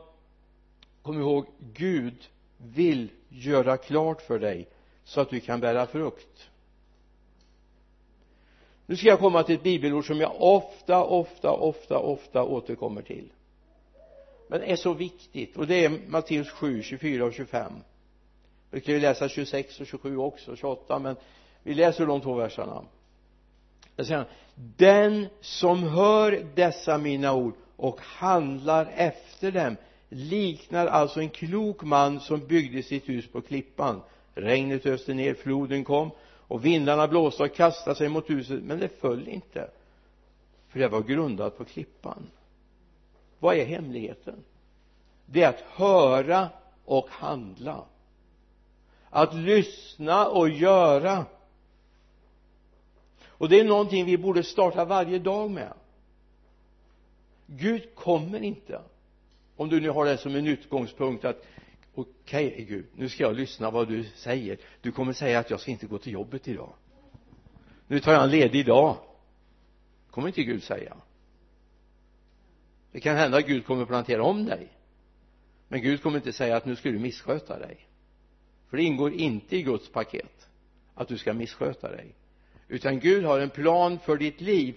[1.03, 4.68] kom ihåg Gud vill göra klart för dig
[5.05, 6.48] så att du kan bära frukt.
[8.87, 13.33] Nu ska jag komma till ett bibelord som jag ofta, ofta, ofta, ofta återkommer till
[14.49, 15.57] men är så viktigt.
[15.57, 17.73] Och det är Matteus 7, 24 och 25
[18.71, 21.17] vi kan ju läsa 26 och 27 också, 28 men
[21.63, 22.85] vi läser de två verserna.
[23.97, 24.27] Där säger han
[24.77, 29.77] den som hör dessa mina ord och handlar efter dem
[30.09, 34.01] liknar alltså en klok man som byggde sitt hus på klippan.
[34.35, 36.11] Regnet öste ner, floden kom
[36.49, 39.71] och vindarna blåste och kastade sig mot huset men det föll inte
[40.69, 42.27] för det var grundat på klippan
[43.38, 44.44] vad är hemligheten?
[45.27, 46.48] Det är att höra
[46.85, 47.85] och handla.
[49.11, 51.27] Att lyssna och göra.
[53.27, 55.72] Och det är någonting vi borde starta varje dag med.
[57.46, 58.81] Gud kommer inte.
[59.57, 61.46] Om du nu har det som en utgångspunkt att
[61.94, 64.59] okej okay, Gud nu ska jag lyssna vad du säger.
[64.81, 66.72] Du kommer säga att jag ska inte gå till jobbet idag.
[67.87, 68.96] Nu tar jag en ledig dag.
[70.11, 70.96] Kommer inte Gud säga
[72.92, 74.68] det kan hända att Gud kommer plantera om dig.
[75.68, 77.87] Men Gud kommer inte säga att nu ska du missköta dig.
[78.68, 80.48] För det ingår inte i Guds paket
[80.94, 82.14] att du ska missköta dig.
[82.68, 84.74] Utan Gud har en plan för ditt liv.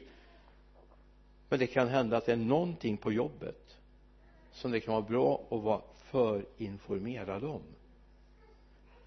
[1.50, 3.78] Men det kan hända att det är någonting på jobbet
[4.52, 7.62] som det kan vara bra att vara förinformerad om.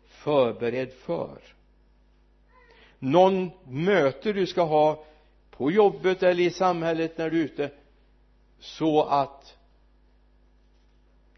[0.06, 1.38] Förberedd för.
[2.98, 5.04] Någon möte du ska ha
[5.50, 7.70] på jobbet eller i samhället när du är ute
[8.58, 9.58] så att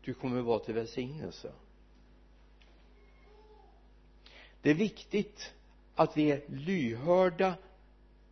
[0.05, 1.53] du kommer vara till välsignelse.
[4.63, 5.55] Det är viktigt
[5.95, 7.55] att vi är lyhörda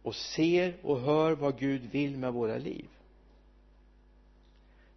[0.03, 2.88] och ser och hör vad Gud vill med våra liv.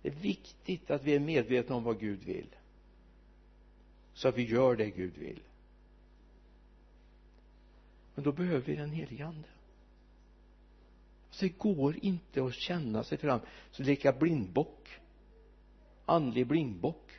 [0.01, 2.55] Det är viktigt att vi är medvetna om vad Gud vill
[4.13, 5.39] så att vi gör det Gud vill.
[8.15, 9.47] Men då behöver vi den helige ande
[11.37, 13.39] så det går inte att känna sig fram.
[13.71, 14.89] Så leka blindbock.
[16.05, 17.11] Andlig blindbock.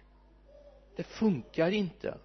[0.97, 2.19] Det funkar inte.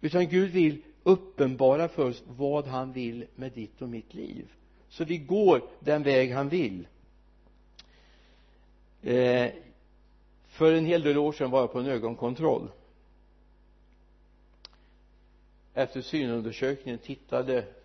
[0.00, 4.52] Utan Gud vill uppenbara för oss vad han vill med ditt och mitt liv.
[4.88, 6.86] Så vi går den väg han vill.
[9.02, 9.50] Eh,
[10.46, 12.70] för en hel del år sedan var jag på en ögonkontroll.
[15.74, 17.79] Efter synundersökningen tittade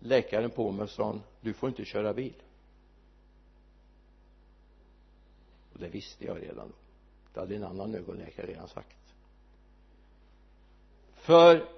[0.00, 2.34] läkaren på mig och sa du får inte köra bil.
[5.72, 6.74] Och det visste jag redan då.
[7.34, 8.96] Det hade en annan ögonläkare redan sagt.
[11.14, 11.68] För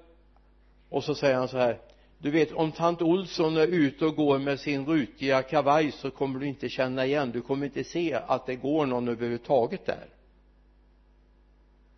[0.89, 1.81] och så säger han så här
[2.19, 6.41] du vet om tant Olsson är ute och går med sin rutiga kavaj så kommer
[6.41, 7.31] du inte känna igen.
[7.31, 10.09] Du kommer inte se att det går någon överhuvudtaget där.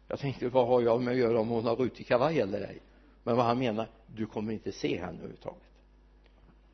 [0.09, 2.79] Jag tänkte vad har jag med att göra om hon har rutig kavaj eller ej?
[3.23, 5.74] Men vad han menar du kommer inte se henne överhuvudtaget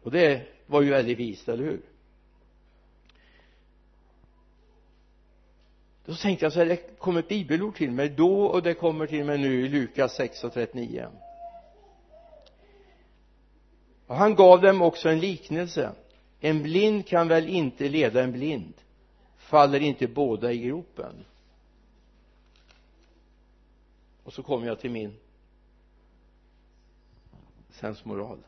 [0.02, 1.82] och det var ju väldigt vist, eller hur?
[6.04, 9.06] Då tänkte jag så här det kommer ett bibelord till mig då och det kommer
[9.06, 11.08] till mig nu i Lukas 6 och 39
[14.10, 15.92] och han gav dem också en liknelse.
[16.40, 18.74] En blind kan väl inte leda en blind?
[19.36, 21.24] Faller inte båda i gropen?
[24.24, 25.16] Och så kommer jag till min
[27.70, 28.38] sensmoral.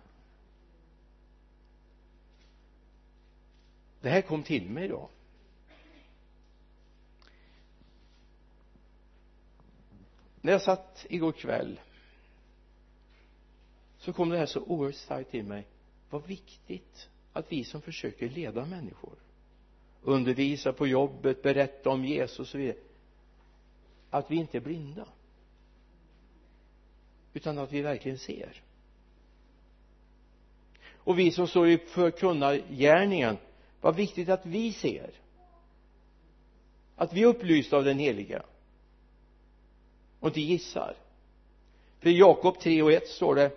[4.02, 5.10] Det här kom till mig då.
[10.40, 11.80] När jag satt igår kväll
[13.98, 15.66] så kom det här så oerhört starkt till mig.
[16.10, 19.16] Vad viktigt att vi som försöker leda människor
[20.02, 22.78] undervisa på jobbet, berätta om Jesus och så vidare
[24.10, 25.08] att vi inte är blinda
[27.32, 28.62] utan att vi verkligen ser.
[31.04, 33.36] Och vi som står i förkunnargärningen
[33.82, 35.10] vad viktigt att vi ser.
[36.96, 38.42] Att vi är upplysta av den heliga.
[40.20, 40.96] Och inte gissar.
[41.98, 43.50] För i Jakob 3 och 1 står det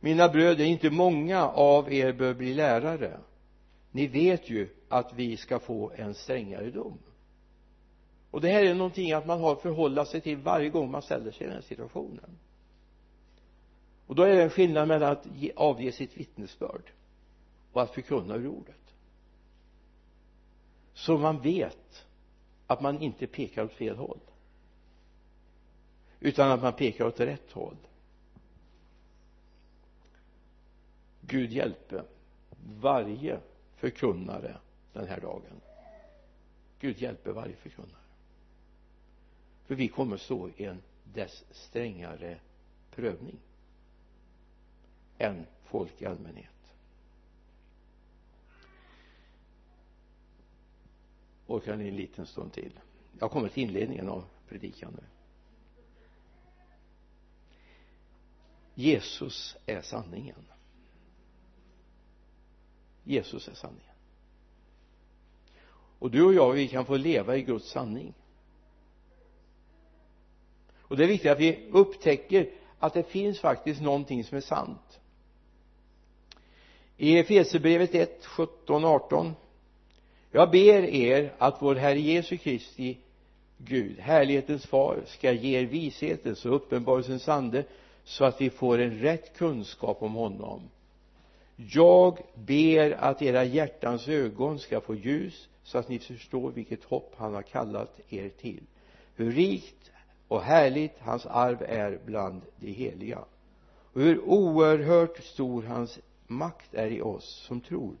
[0.00, 3.18] mina bröder inte många av er bör bli lärare.
[3.90, 6.98] Ni vet ju att vi ska få en strängare dom.
[8.30, 11.02] Och det här är någonting att man har att förhålla sig till varje gång man
[11.02, 12.38] ställer sig i den här situationen.
[14.06, 16.82] Och då är det en skillnad mellan att avge sitt vittnesbörd
[17.72, 18.83] och att förkunna ur ordet
[20.94, 22.06] så man vet
[22.66, 24.20] att man inte pekar åt fel håll.
[26.20, 27.76] Utan att man pekar åt rätt håll.
[31.20, 32.04] Gud hjälpe
[32.80, 33.40] varje
[33.76, 34.56] förkunnare
[34.92, 35.60] den här dagen.
[36.80, 38.04] Gud hjälpe varje förkunnare.
[39.66, 42.40] För vi kommer stå i en dess strängare
[42.90, 43.38] prövning
[45.18, 46.53] än folk i allmänhet.
[51.46, 52.80] Orkar ni en liten stund till?
[53.18, 55.04] Jag kommer till inledningen av predikan nu.
[58.74, 60.44] Jesus är sanningen.
[63.04, 63.94] Jesus är sanningen.
[65.98, 68.14] Och du och jag vi kan få leva i Guds sanning.
[70.78, 75.00] Och det är viktigt att vi upptäcker att det finns faktiskt någonting som är sant.
[76.96, 79.34] I Efesierbrevet 1, 17, 18
[80.34, 82.96] jag ber er att vår Herre Jesu Kristi
[83.58, 87.64] Gud, härlighetens far, ska ge er vishetens och uppenbarelsens ande
[88.04, 90.60] så att vi får en rätt kunskap om honom.
[91.56, 97.14] Jag ber att era hjärtans ögon ska få ljus så att ni förstår vilket hopp
[97.16, 98.62] han har kallat er till.
[99.16, 99.90] Hur rikt
[100.28, 103.24] och härligt hans arv är bland de heliga.
[103.92, 107.94] Och hur oerhört stor hans makt är i oss som tror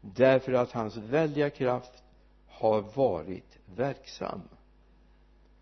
[0.00, 2.02] därför att hans väldiga kraft
[2.48, 4.42] har varit verksam.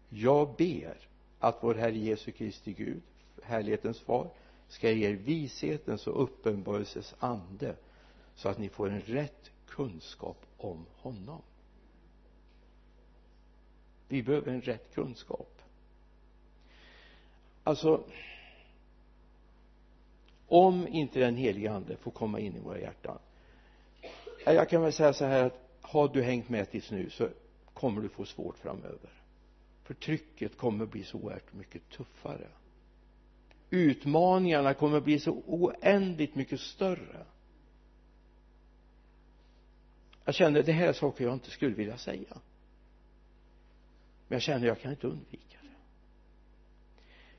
[0.09, 0.97] Jag ber
[1.39, 3.03] att vår Herre Jesu Kristi Gud
[3.43, 4.30] härlighetens far
[4.68, 7.76] ska ge er vishetens och uppenbarelses ande
[8.34, 11.43] så att ni får en rätt kunskap om honom.
[14.09, 15.62] Vi behöver en rätt kunskap.
[17.64, 18.05] Alltså
[20.49, 23.18] om inte den helige ande får komma in i våra hjärtan
[24.55, 27.28] jag kan väl säga så här att har du hängt med tills nu så
[27.74, 29.11] kommer du få svårt framöver.
[29.82, 32.49] För trycket kommer bli så oerhört mycket tuffare.
[33.70, 37.26] Utmaningarna kommer bli så oändligt mycket större.
[40.24, 42.40] Jag känner det här är saker jag inte skulle vilja säga.
[44.28, 45.68] Men jag känner jag kan inte undvika det.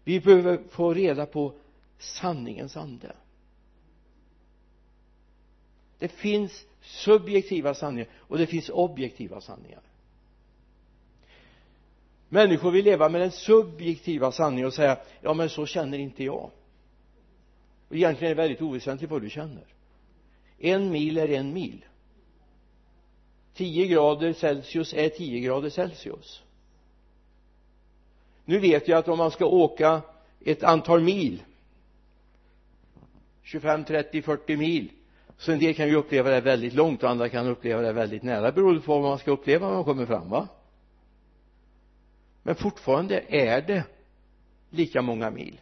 [0.03, 1.53] Vi behöver få reda på
[1.97, 3.15] sanningens ande
[5.99, 9.81] det finns subjektiva sanningar och det finns objektiva sanningar.
[12.29, 16.49] Människor vill leva med den subjektiva sanningen och säga ja men så känner inte jag.
[17.89, 19.63] Och egentligen är det väldigt oväsentligt vad du känner.
[20.57, 21.85] En mil är en mil.
[23.53, 26.41] 10 grader Celsius är 10 grader Celsius.
[28.45, 30.01] Nu vet jag att om man ska åka
[30.45, 31.43] ett antal mil
[33.43, 34.89] 25, 30, 40 mil
[35.39, 38.23] så en del kan ju uppleva det väldigt långt och andra kan uppleva det väldigt
[38.23, 40.47] nära beroende på vad man ska uppleva när man kommer fram va?
[42.43, 43.83] Men fortfarande är det
[44.69, 45.61] lika många mil.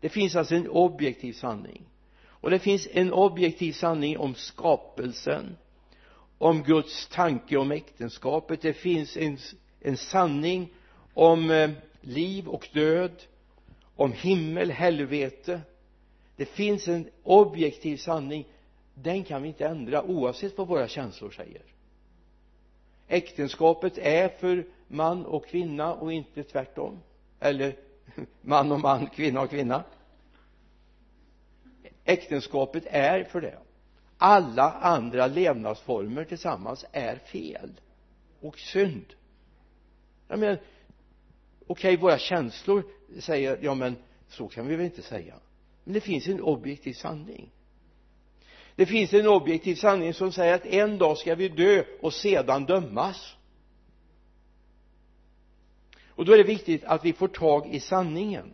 [0.00, 1.82] Det finns alltså en objektiv sanning.
[2.22, 5.56] Och det finns en objektiv sanning om skapelsen
[6.38, 8.62] om Guds tanke om äktenskapet.
[8.62, 9.38] Det finns en,
[9.80, 10.72] en sanning
[11.14, 11.70] om eh,
[12.00, 13.22] liv och död
[13.96, 15.60] om himmel, helvete
[16.40, 18.48] det finns en objektiv sanning.
[18.94, 21.62] Den kan vi inte ändra oavsett vad våra känslor säger.
[23.08, 27.00] Äktenskapet är för man och kvinna och inte tvärtom.
[27.40, 27.76] Eller
[28.40, 29.84] man och man, kvinna och kvinna.
[32.04, 33.58] Äktenskapet är för det.
[34.18, 37.80] Alla andra levnadsformer tillsammans är fel
[38.40, 39.14] och synd.
[40.28, 42.84] Jag menar okej okay, våra känslor
[43.18, 43.96] säger ja men
[44.28, 45.34] så kan vi väl inte säga
[45.84, 47.50] men det finns en objektiv sanning.
[48.76, 52.64] Det finns en objektiv sanning som säger att en dag ska vi dö och sedan
[52.64, 53.36] dömas.
[56.08, 58.50] Och då är det viktigt att vi får tag i sanningen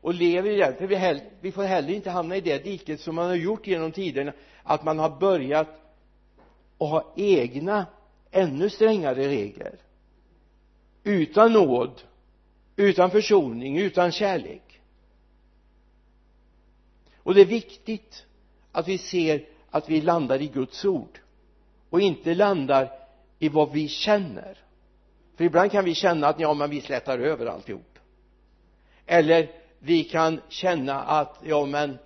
[0.00, 3.00] och lever i den för vi, hell, vi får heller inte hamna i det diket
[3.00, 4.32] som man har gjort genom tiderna
[4.62, 5.68] att man har börjat
[6.78, 7.86] att ha egna
[8.30, 9.78] ännu strängare regler.
[11.04, 12.02] Utan nåd
[12.76, 14.62] utan försoning, utan kärlek
[17.26, 18.26] och det är viktigt
[18.72, 21.20] att vi ser att vi landar i Guds ord
[21.90, 22.92] och inte landar
[23.38, 24.58] i vad vi känner.
[25.36, 27.98] För ibland kan vi känna att ja men vi slätar över alltihop.
[29.06, 31.98] Eller vi kan känna att ja men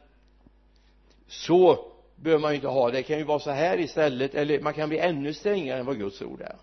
[1.26, 2.96] så behöver man ju inte ha det.
[2.96, 4.34] Det kan ju vara så här istället.
[4.34, 6.56] Eller man kan bli ännu strängare än vad Guds ord är.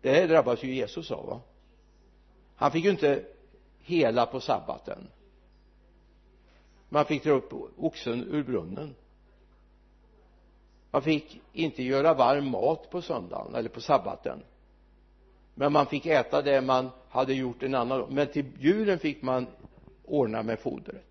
[0.00, 1.40] Det här drabbas ju Jesus av va?
[2.56, 3.24] Han fick ju inte
[3.80, 5.08] hela på sabbaten
[6.92, 8.94] man fick dra upp oxen ur brunnen.
[10.90, 14.42] Man fick inte göra varm mat på söndagen eller på sabbaten.
[15.54, 18.12] Men man fick äta det man hade gjort en annan dag.
[18.12, 19.46] Men till julen fick man
[20.04, 21.06] ordna med fodret.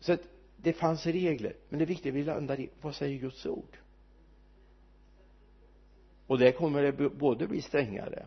[0.00, 0.20] Så att
[0.56, 1.52] det fanns regler.
[1.68, 3.76] Men det viktiga vi landar i vad säger Guds ord?
[6.26, 8.26] Och där kommer det både bli strängare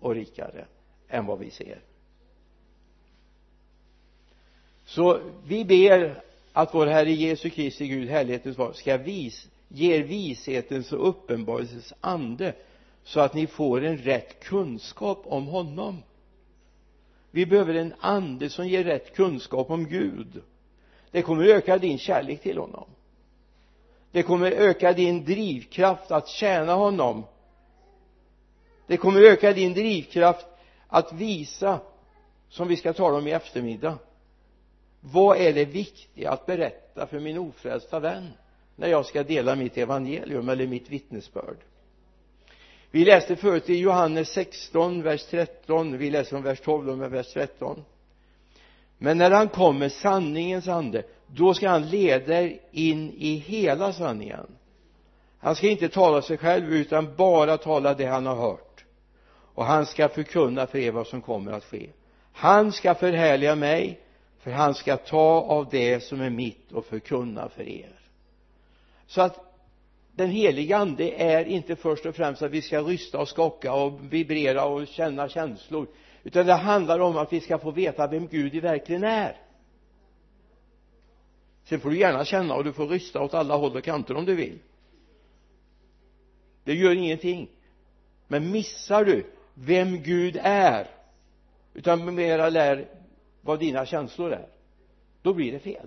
[0.00, 0.66] och rikare
[1.08, 1.80] än vad vi ser
[4.88, 6.22] så vi ber
[6.52, 12.54] att vår Herre Jesu Kristi Gud härlighetens far ska vis, ge vishetens och uppenbarelsens ande
[13.04, 16.02] så att ni får en rätt kunskap om honom.
[17.30, 20.42] Vi behöver en ande som ger rätt kunskap om Gud.
[21.10, 22.86] Det kommer öka din kärlek till honom.
[24.12, 27.24] Det kommer öka din drivkraft att tjäna honom.
[28.86, 30.46] Det kommer öka din drivkraft
[30.86, 31.80] att visa
[32.48, 33.98] som vi ska tala om i eftermiddag
[35.00, 38.28] vad är det viktiga att berätta för min ofrälsta vän
[38.76, 41.56] när jag ska dela mitt evangelium eller mitt vittnesbörd?
[42.90, 47.32] Vi läste förut i Johannes 16 vers 13 vi läser om vers 12 och vers
[47.32, 47.84] 13
[48.98, 54.46] men när han kommer sanningens ande då ska han leda er in i hela sanningen.
[55.38, 58.84] Han ska inte tala sig själv utan bara tala det han har hört.
[59.54, 61.90] Och han ska förkunna för er vad som kommer att ske.
[62.32, 64.00] Han ska förhärliga mig
[64.38, 68.00] för han ska ta av det som är mitt och förkunna för er.
[69.06, 69.48] Så att
[70.12, 74.12] den heliga ande är inte först och främst att vi ska rysta och skaka och
[74.12, 75.86] vibrera och känna känslor
[76.22, 79.36] utan det handlar om att vi ska få veta vem Gud i verkligen är.
[81.64, 84.24] Sen får du gärna känna och du får rysta åt alla håll och kanter om
[84.24, 84.58] du vill.
[86.64, 87.48] Det gör ingenting.
[88.26, 90.86] Men missar du vem Gud är
[91.74, 92.88] utan mera lär
[93.48, 94.48] vad dina känslor är
[95.22, 95.86] då blir det fel.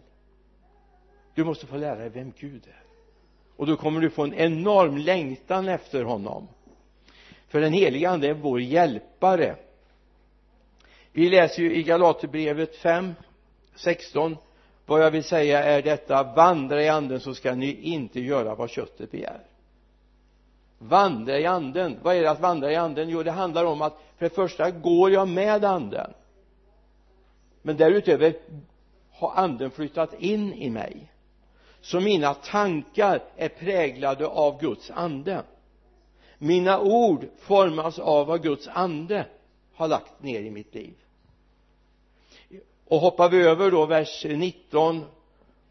[1.34, 2.84] Du måste få lära dig vem Gud är.
[3.56, 6.48] Och då kommer du få en enorm längtan efter honom.
[7.48, 9.56] För den heliga ande är vår hjälpare.
[11.12, 13.14] Vi läser ju i Galaterbrevet 5
[13.76, 14.38] 16
[14.86, 18.70] vad jag vill säga är detta vandra i anden så ska ni inte göra vad
[18.70, 19.42] köttet begär.
[20.78, 22.00] Vandra i anden.
[22.04, 23.10] Vad är det att vandra i anden?
[23.10, 26.14] Jo det handlar om att för det första går jag med anden
[27.62, 28.34] men därutöver
[29.12, 31.12] har anden flyttat in i mig.
[31.82, 35.44] Så mina tankar är präglade av Guds ande.
[36.38, 39.26] Mina ord formas av vad Guds ande
[39.74, 40.94] har lagt ner i mitt liv.
[42.86, 45.06] Och hoppar vi över då vers 19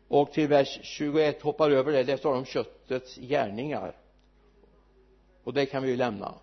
[0.08, 3.92] och till vers 21 hoppar över det, det står om köttets gärningar.
[5.44, 6.34] Och det kan vi ju lämna.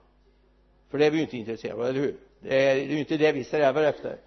[0.89, 2.15] För det är vi ju inte intresserade av, eller hur?
[2.39, 4.17] Det är ju inte det vi strävar efter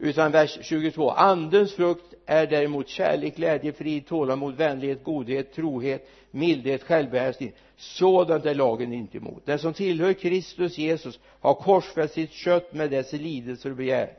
[0.00, 6.82] utan vers 22 andens frukt är däremot kärlek, glädje, frid, tålamod, vänlighet, godhet, trohet, mildhet,
[6.82, 7.52] självbehärskning.
[7.76, 9.46] Sådant är lagen inte emot.
[9.46, 14.12] Den som tillhör Kristus Jesus har korsfäst sitt kött med dess lidelser och begär.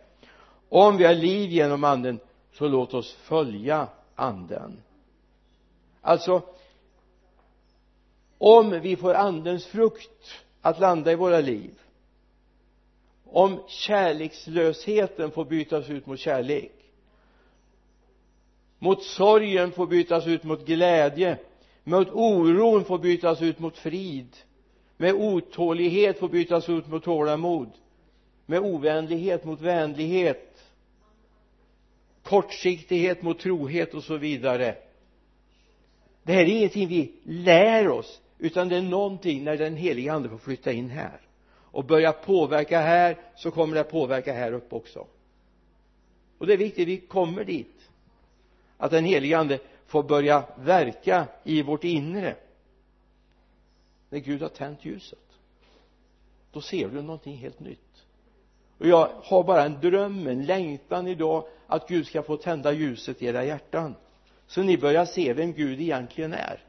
[0.70, 2.20] Om vi har liv genom anden
[2.54, 4.82] så låt oss följa anden.
[6.02, 6.42] Alltså
[8.38, 11.72] om vi får andens frukt att landa i våra liv
[13.32, 16.72] om kärlekslösheten får bytas ut mot kärlek
[18.80, 21.38] mot sorgen får bytas ut mot glädje
[21.84, 24.38] mot oron får bytas ut mot frid
[24.98, 27.70] med otålighet får bytas ut mot tålamod
[28.46, 30.52] med ovänlighet mot vänlighet
[32.24, 34.76] kortsiktighet mot trohet och så vidare.
[36.24, 40.30] Det här är ingenting vi lär oss utan det är någonting när den heliga ande
[40.30, 41.20] får flytta in här
[41.72, 45.08] och börjar påverka här så kommer det påverka här uppe också.
[46.38, 47.90] Och det är viktigt vi kommer dit.
[48.78, 52.36] Att den helige ande får börja verka i vårt inre.
[54.10, 55.20] När Gud har tänt ljuset
[56.52, 58.06] då ser du någonting helt nytt.
[58.78, 63.22] Och jag har bara en dröm, en längtan idag att Gud ska få tända ljuset
[63.22, 63.96] i era hjärtan.
[64.48, 66.64] Så ni börjar se vem Gud egentligen är.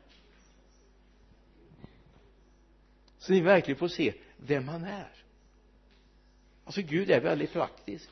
[3.18, 4.14] Så ni verkligen får se
[4.46, 5.08] vem han är.
[6.64, 8.08] Alltså Gud är väldigt praktisk.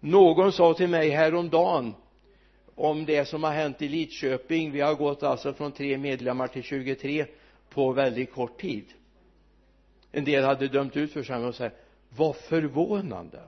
[0.00, 1.94] Någon sa till mig häromdagen
[2.74, 4.72] om det som har hänt i Lidköping.
[4.72, 7.26] Vi har gått alltså från tre medlemmar till 23
[7.68, 8.84] på väldigt kort tid.
[10.12, 11.76] En del hade dömt ut församlingen och sagt
[12.08, 13.42] vad förvånande.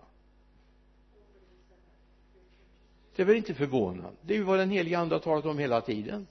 [3.17, 4.17] Det är väl inte förvånande?
[4.23, 6.27] Det är ju vad den helige ande har talat om hela tiden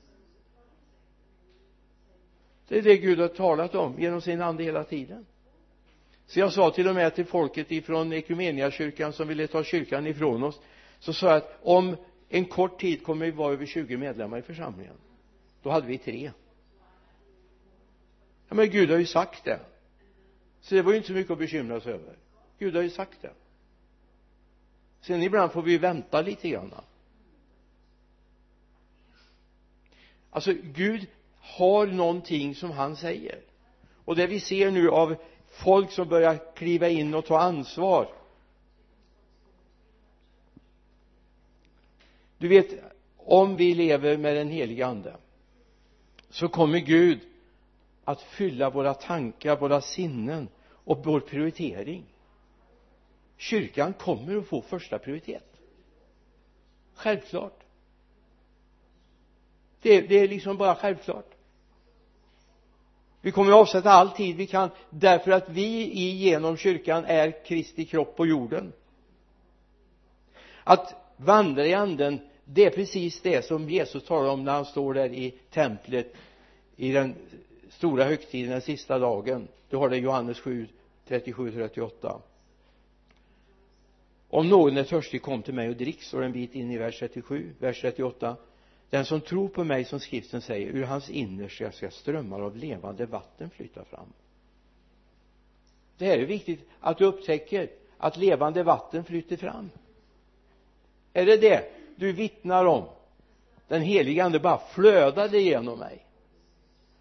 [2.67, 5.25] det är det Gud har talat om genom sin ande hela tiden.
[6.25, 10.43] Så jag sa till och med till folket ifrån Ekumeniakyrkan som ville ta kyrkan ifrån
[10.43, 10.61] oss
[10.99, 11.95] så sa jag att om
[12.29, 14.95] en kort tid kommer vi vara över 20 medlemmar i församlingen.
[15.61, 16.31] Då hade vi tre.
[18.47, 19.59] Ja men Gud har ju sagt det.
[20.61, 22.15] Så det var ju inte så mycket att bekymra sig över.
[22.59, 23.33] Gud har ju sagt det.
[25.01, 26.73] Sen ibland får vi vänta lite grann.
[30.29, 31.07] Alltså Gud
[31.43, 33.39] har någonting som han säger?
[34.05, 35.15] Och det vi ser nu av
[35.47, 38.07] folk som börjar kliva in och ta ansvar.
[42.37, 42.67] Du vet
[43.17, 45.15] om vi lever med den helige ande
[46.29, 47.19] så kommer Gud
[48.03, 52.03] att fylla våra tankar, våra sinnen och vår prioritering.
[53.37, 55.61] Kyrkan kommer att få första prioritet.
[56.93, 57.63] Självklart.
[59.81, 61.32] Det, det är liksom bara självklart
[63.23, 67.85] vi kommer att avsätta all tid vi kan därför att vi genom kyrkan är Kristi
[67.85, 68.73] kropp på jorden.
[70.63, 74.93] Att vandra i anden det är precis det som Jesus talar om när han står
[74.93, 76.13] där i templet
[76.75, 77.15] i den
[77.69, 79.47] stora högtiden den sista dagen.
[79.69, 80.67] Du har det i Johannes 7
[81.07, 82.21] 37 38
[84.29, 86.99] om någon är törstig kom till mig och drick står en bit in i vers
[86.99, 88.35] 37 vers 38
[88.93, 93.05] den som tror på mig som skriften säger ur hans innersta ska strömmar av levande
[93.05, 94.13] vatten flyta fram.
[95.97, 99.69] Det här är viktigt att du upptäcker att levande vatten flyter fram.
[101.13, 102.83] Är det det du vittnar om?
[103.67, 106.05] Den heliga ande bara flödade genom mig.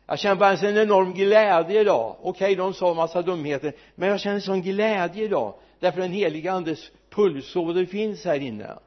[0.06, 2.16] Jag känner bara en enorm glädje idag.
[2.20, 6.12] Okej okay, de sa en massa dumheter men jag känner sån glädje idag därför den
[6.12, 8.78] heliga andes pulsåder finns här inne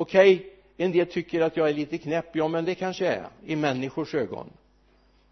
[0.00, 2.36] okej okay, en del tycker att jag är lite knäpp.
[2.36, 4.50] Ja men det kanske är i människors ögon.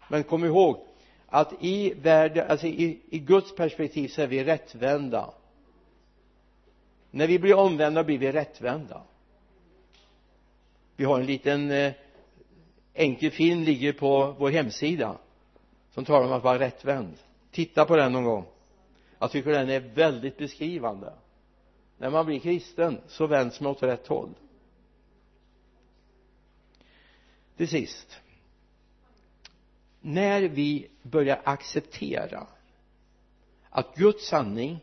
[0.07, 0.77] Men kom ihåg
[1.27, 5.33] att i världen, alltså i, i Guds perspektiv så är vi rättvända.
[7.11, 9.01] När vi blir omvända blir vi rättvända.
[10.95, 11.93] Vi har en liten eh,
[12.93, 15.17] enkel film ligger på vår hemsida
[15.91, 17.17] som talar om att vara rättvänd.
[17.51, 18.45] Titta på den någon gång.
[19.19, 21.13] Jag tycker den är väldigt beskrivande.
[21.97, 24.29] När man blir kristen så vänds man åt rätt håll.
[27.59, 28.19] Till sist.
[30.01, 32.47] När vi börjar acceptera
[33.69, 34.79] att Guds sanning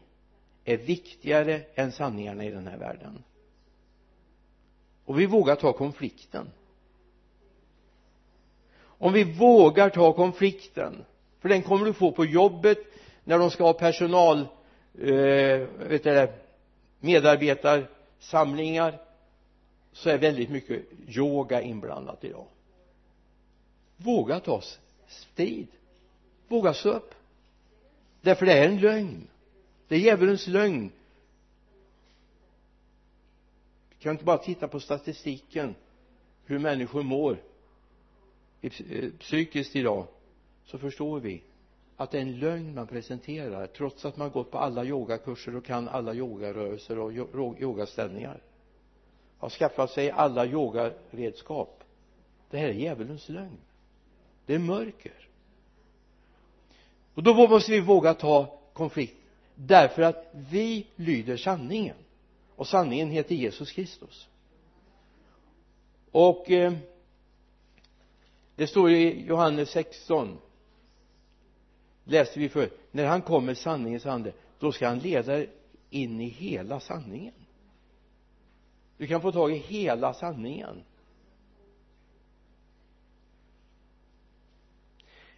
[0.65, 3.23] är viktigare än sanningarna i den här världen
[5.05, 6.51] och vi vågar ta konflikten
[8.79, 11.05] om vi vågar ta konflikten
[11.41, 12.79] för den kommer du få på jobbet
[13.25, 14.39] när de ska ha personal
[14.99, 15.59] eh,
[15.89, 16.29] vet du
[17.01, 19.01] medarbetarsamlingar
[19.93, 22.47] så är väldigt mycket yoga inblandat idag
[23.97, 24.63] våga ta
[25.07, 25.69] strid.
[26.49, 27.15] Våga stå upp.
[28.21, 29.29] Därför det är en lögn.
[29.89, 30.91] Det är djävulens lögn.
[33.89, 35.75] Vi kan inte bara titta på statistiken
[36.45, 37.43] hur människor mår
[38.61, 40.07] eh, psykiskt idag
[40.65, 41.43] så förstår vi
[41.97, 45.65] att det är en lögn man presenterar trots att man gått på alla yogakurser och
[45.65, 47.13] kan alla yogarörelser och
[47.61, 48.41] yogaställningar.
[49.39, 51.85] Har skaffat sig alla yogaredskap.
[52.51, 53.59] Det här är djävulens lögn
[54.47, 55.29] det är mörker.
[57.15, 59.17] Och då måste vi våga ta konflikt.
[59.55, 61.97] Därför att vi lyder sanningen.
[62.57, 64.29] Och sanningen heter Jesus Kristus.
[66.11, 66.73] Och eh,
[68.57, 70.39] det står i Johannes 16
[72.05, 75.45] läste vi för när han kommer sanningens ande då ska han leda
[75.91, 77.35] in i hela sanningen.
[78.97, 80.83] Du kan få tag i hela sanningen.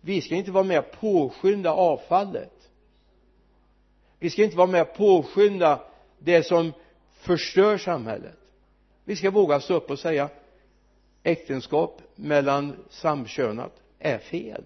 [0.05, 2.71] Vi ska inte vara med och påskynda avfallet.
[4.19, 5.81] Vi ska inte vara med och påskynda
[6.19, 6.73] det som
[7.13, 8.39] förstör samhället.
[9.05, 10.29] Vi ska våga stå upp och säga
[11.23, 14.65] äktenskap mellan samkönat är fel.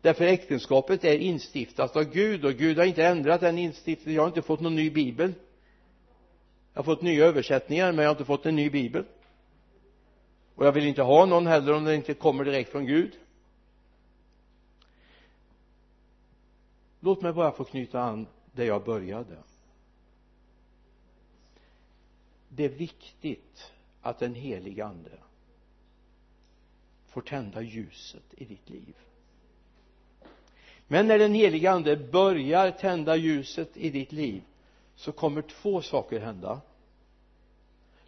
[0.00, 4.28] Därför äktenskapet är instiftat av Gud och Gud har inte ändrat den instiftningen jag har
[4.28, 5.32] inte fått någon ny bibel.
[6.72, 9.04] Jag har fått nya översättningar men jag har inte fått en ny bibel.
[10.54, 13.12] Och jag vill inte ha någon heller om den inte kommer direkt från Gud.
[17.06, 19.36] Låt mig bara få knyta an där jag började.
[22.48, 25.10] Det är viktigt att den helige ande
[27.06, 28.96] får tända ljuset i ditt liv.
[30.86, 34.42] Men när den helige ande börjar tända ljuset i ditt liv
[34.94, 36.60] så kommer två saker hända.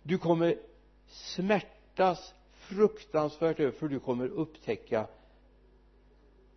[0.03, 0.59] Du kommer
[1.07, 5.07] smärtas fruktansvärt över för du kommer upptäcka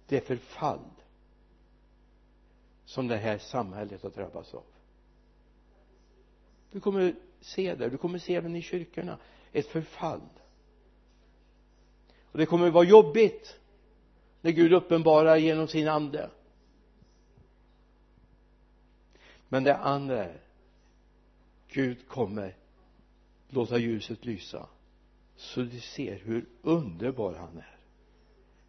[0.07, 1.00] det förfall
[2.91, 4.63] som det här samhället har drabbats av.
[6.71, 9.17] Du kommer se det, du kommer se även i kyrkorna.
[9.51, 10.21] Ett förfall.
[12.31, 13.59] Och det kommer vara jobbigt
[14.41, 16.29] när Gud uppenbarar genom sin ande.
[19.49, 20.41] Men det andra är
[21.67, 22.55] Gud kommer
[23.49, 24.67] låta ljuset lysa
[25.35, 27.77] så du ser hur underbar han är.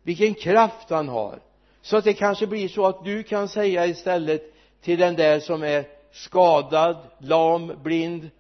[0.03, 1.43] Vilken kraft han har
[1.83, 5.63] så att det kanske blir så att du kan säga istället till den där som
[5.63, 8.31] är skadad, lam, blind.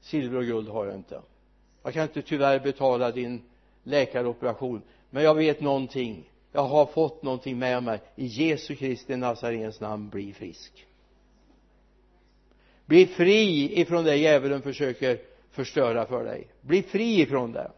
[0.00, 1.20] Silver och guld har jag inte.
[1.82, 3.42] Jag kan inte tyvärr betala din
[3.82, 4.82] läkaroperation.
[5.10, 6.30] Men jag vet någonting.
[6.52, 8.00] Jag har fått någonting med mig.
[8.16, 10.86] I Jesu Kristi Nazarens namn bli frisk.
[12.86, 16.48] Bli fri ifrån det djävulen försöker förstöra för dig.
[16.60, 17.70] Bli fri ifrån det.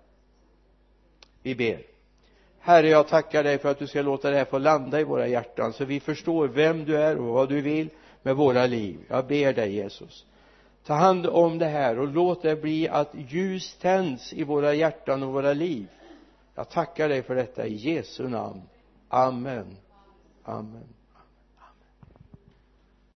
[1.43, 1.90] Vi ber
[2.61, 5.27] herre jag tackar dig för att du ska låta det här få landa i våra
[5.27, 7.89] hjärtan så vi förstår vem du är och vad du vill
[8.23, 8.99] med våra liv.
[9.09, 10.27] Jag ber dig Jesus.
[10.85, 15.23] Ta hand om det här och låt det bli att ljus tänds i våra hjärtan
[15.23, 15.87] och våra liv.
[16.55, 18.63] Jag tackar dig för detta i Jesu namn.
[19.09, 19.77] Amen.
[20.45, 21.00] Amen.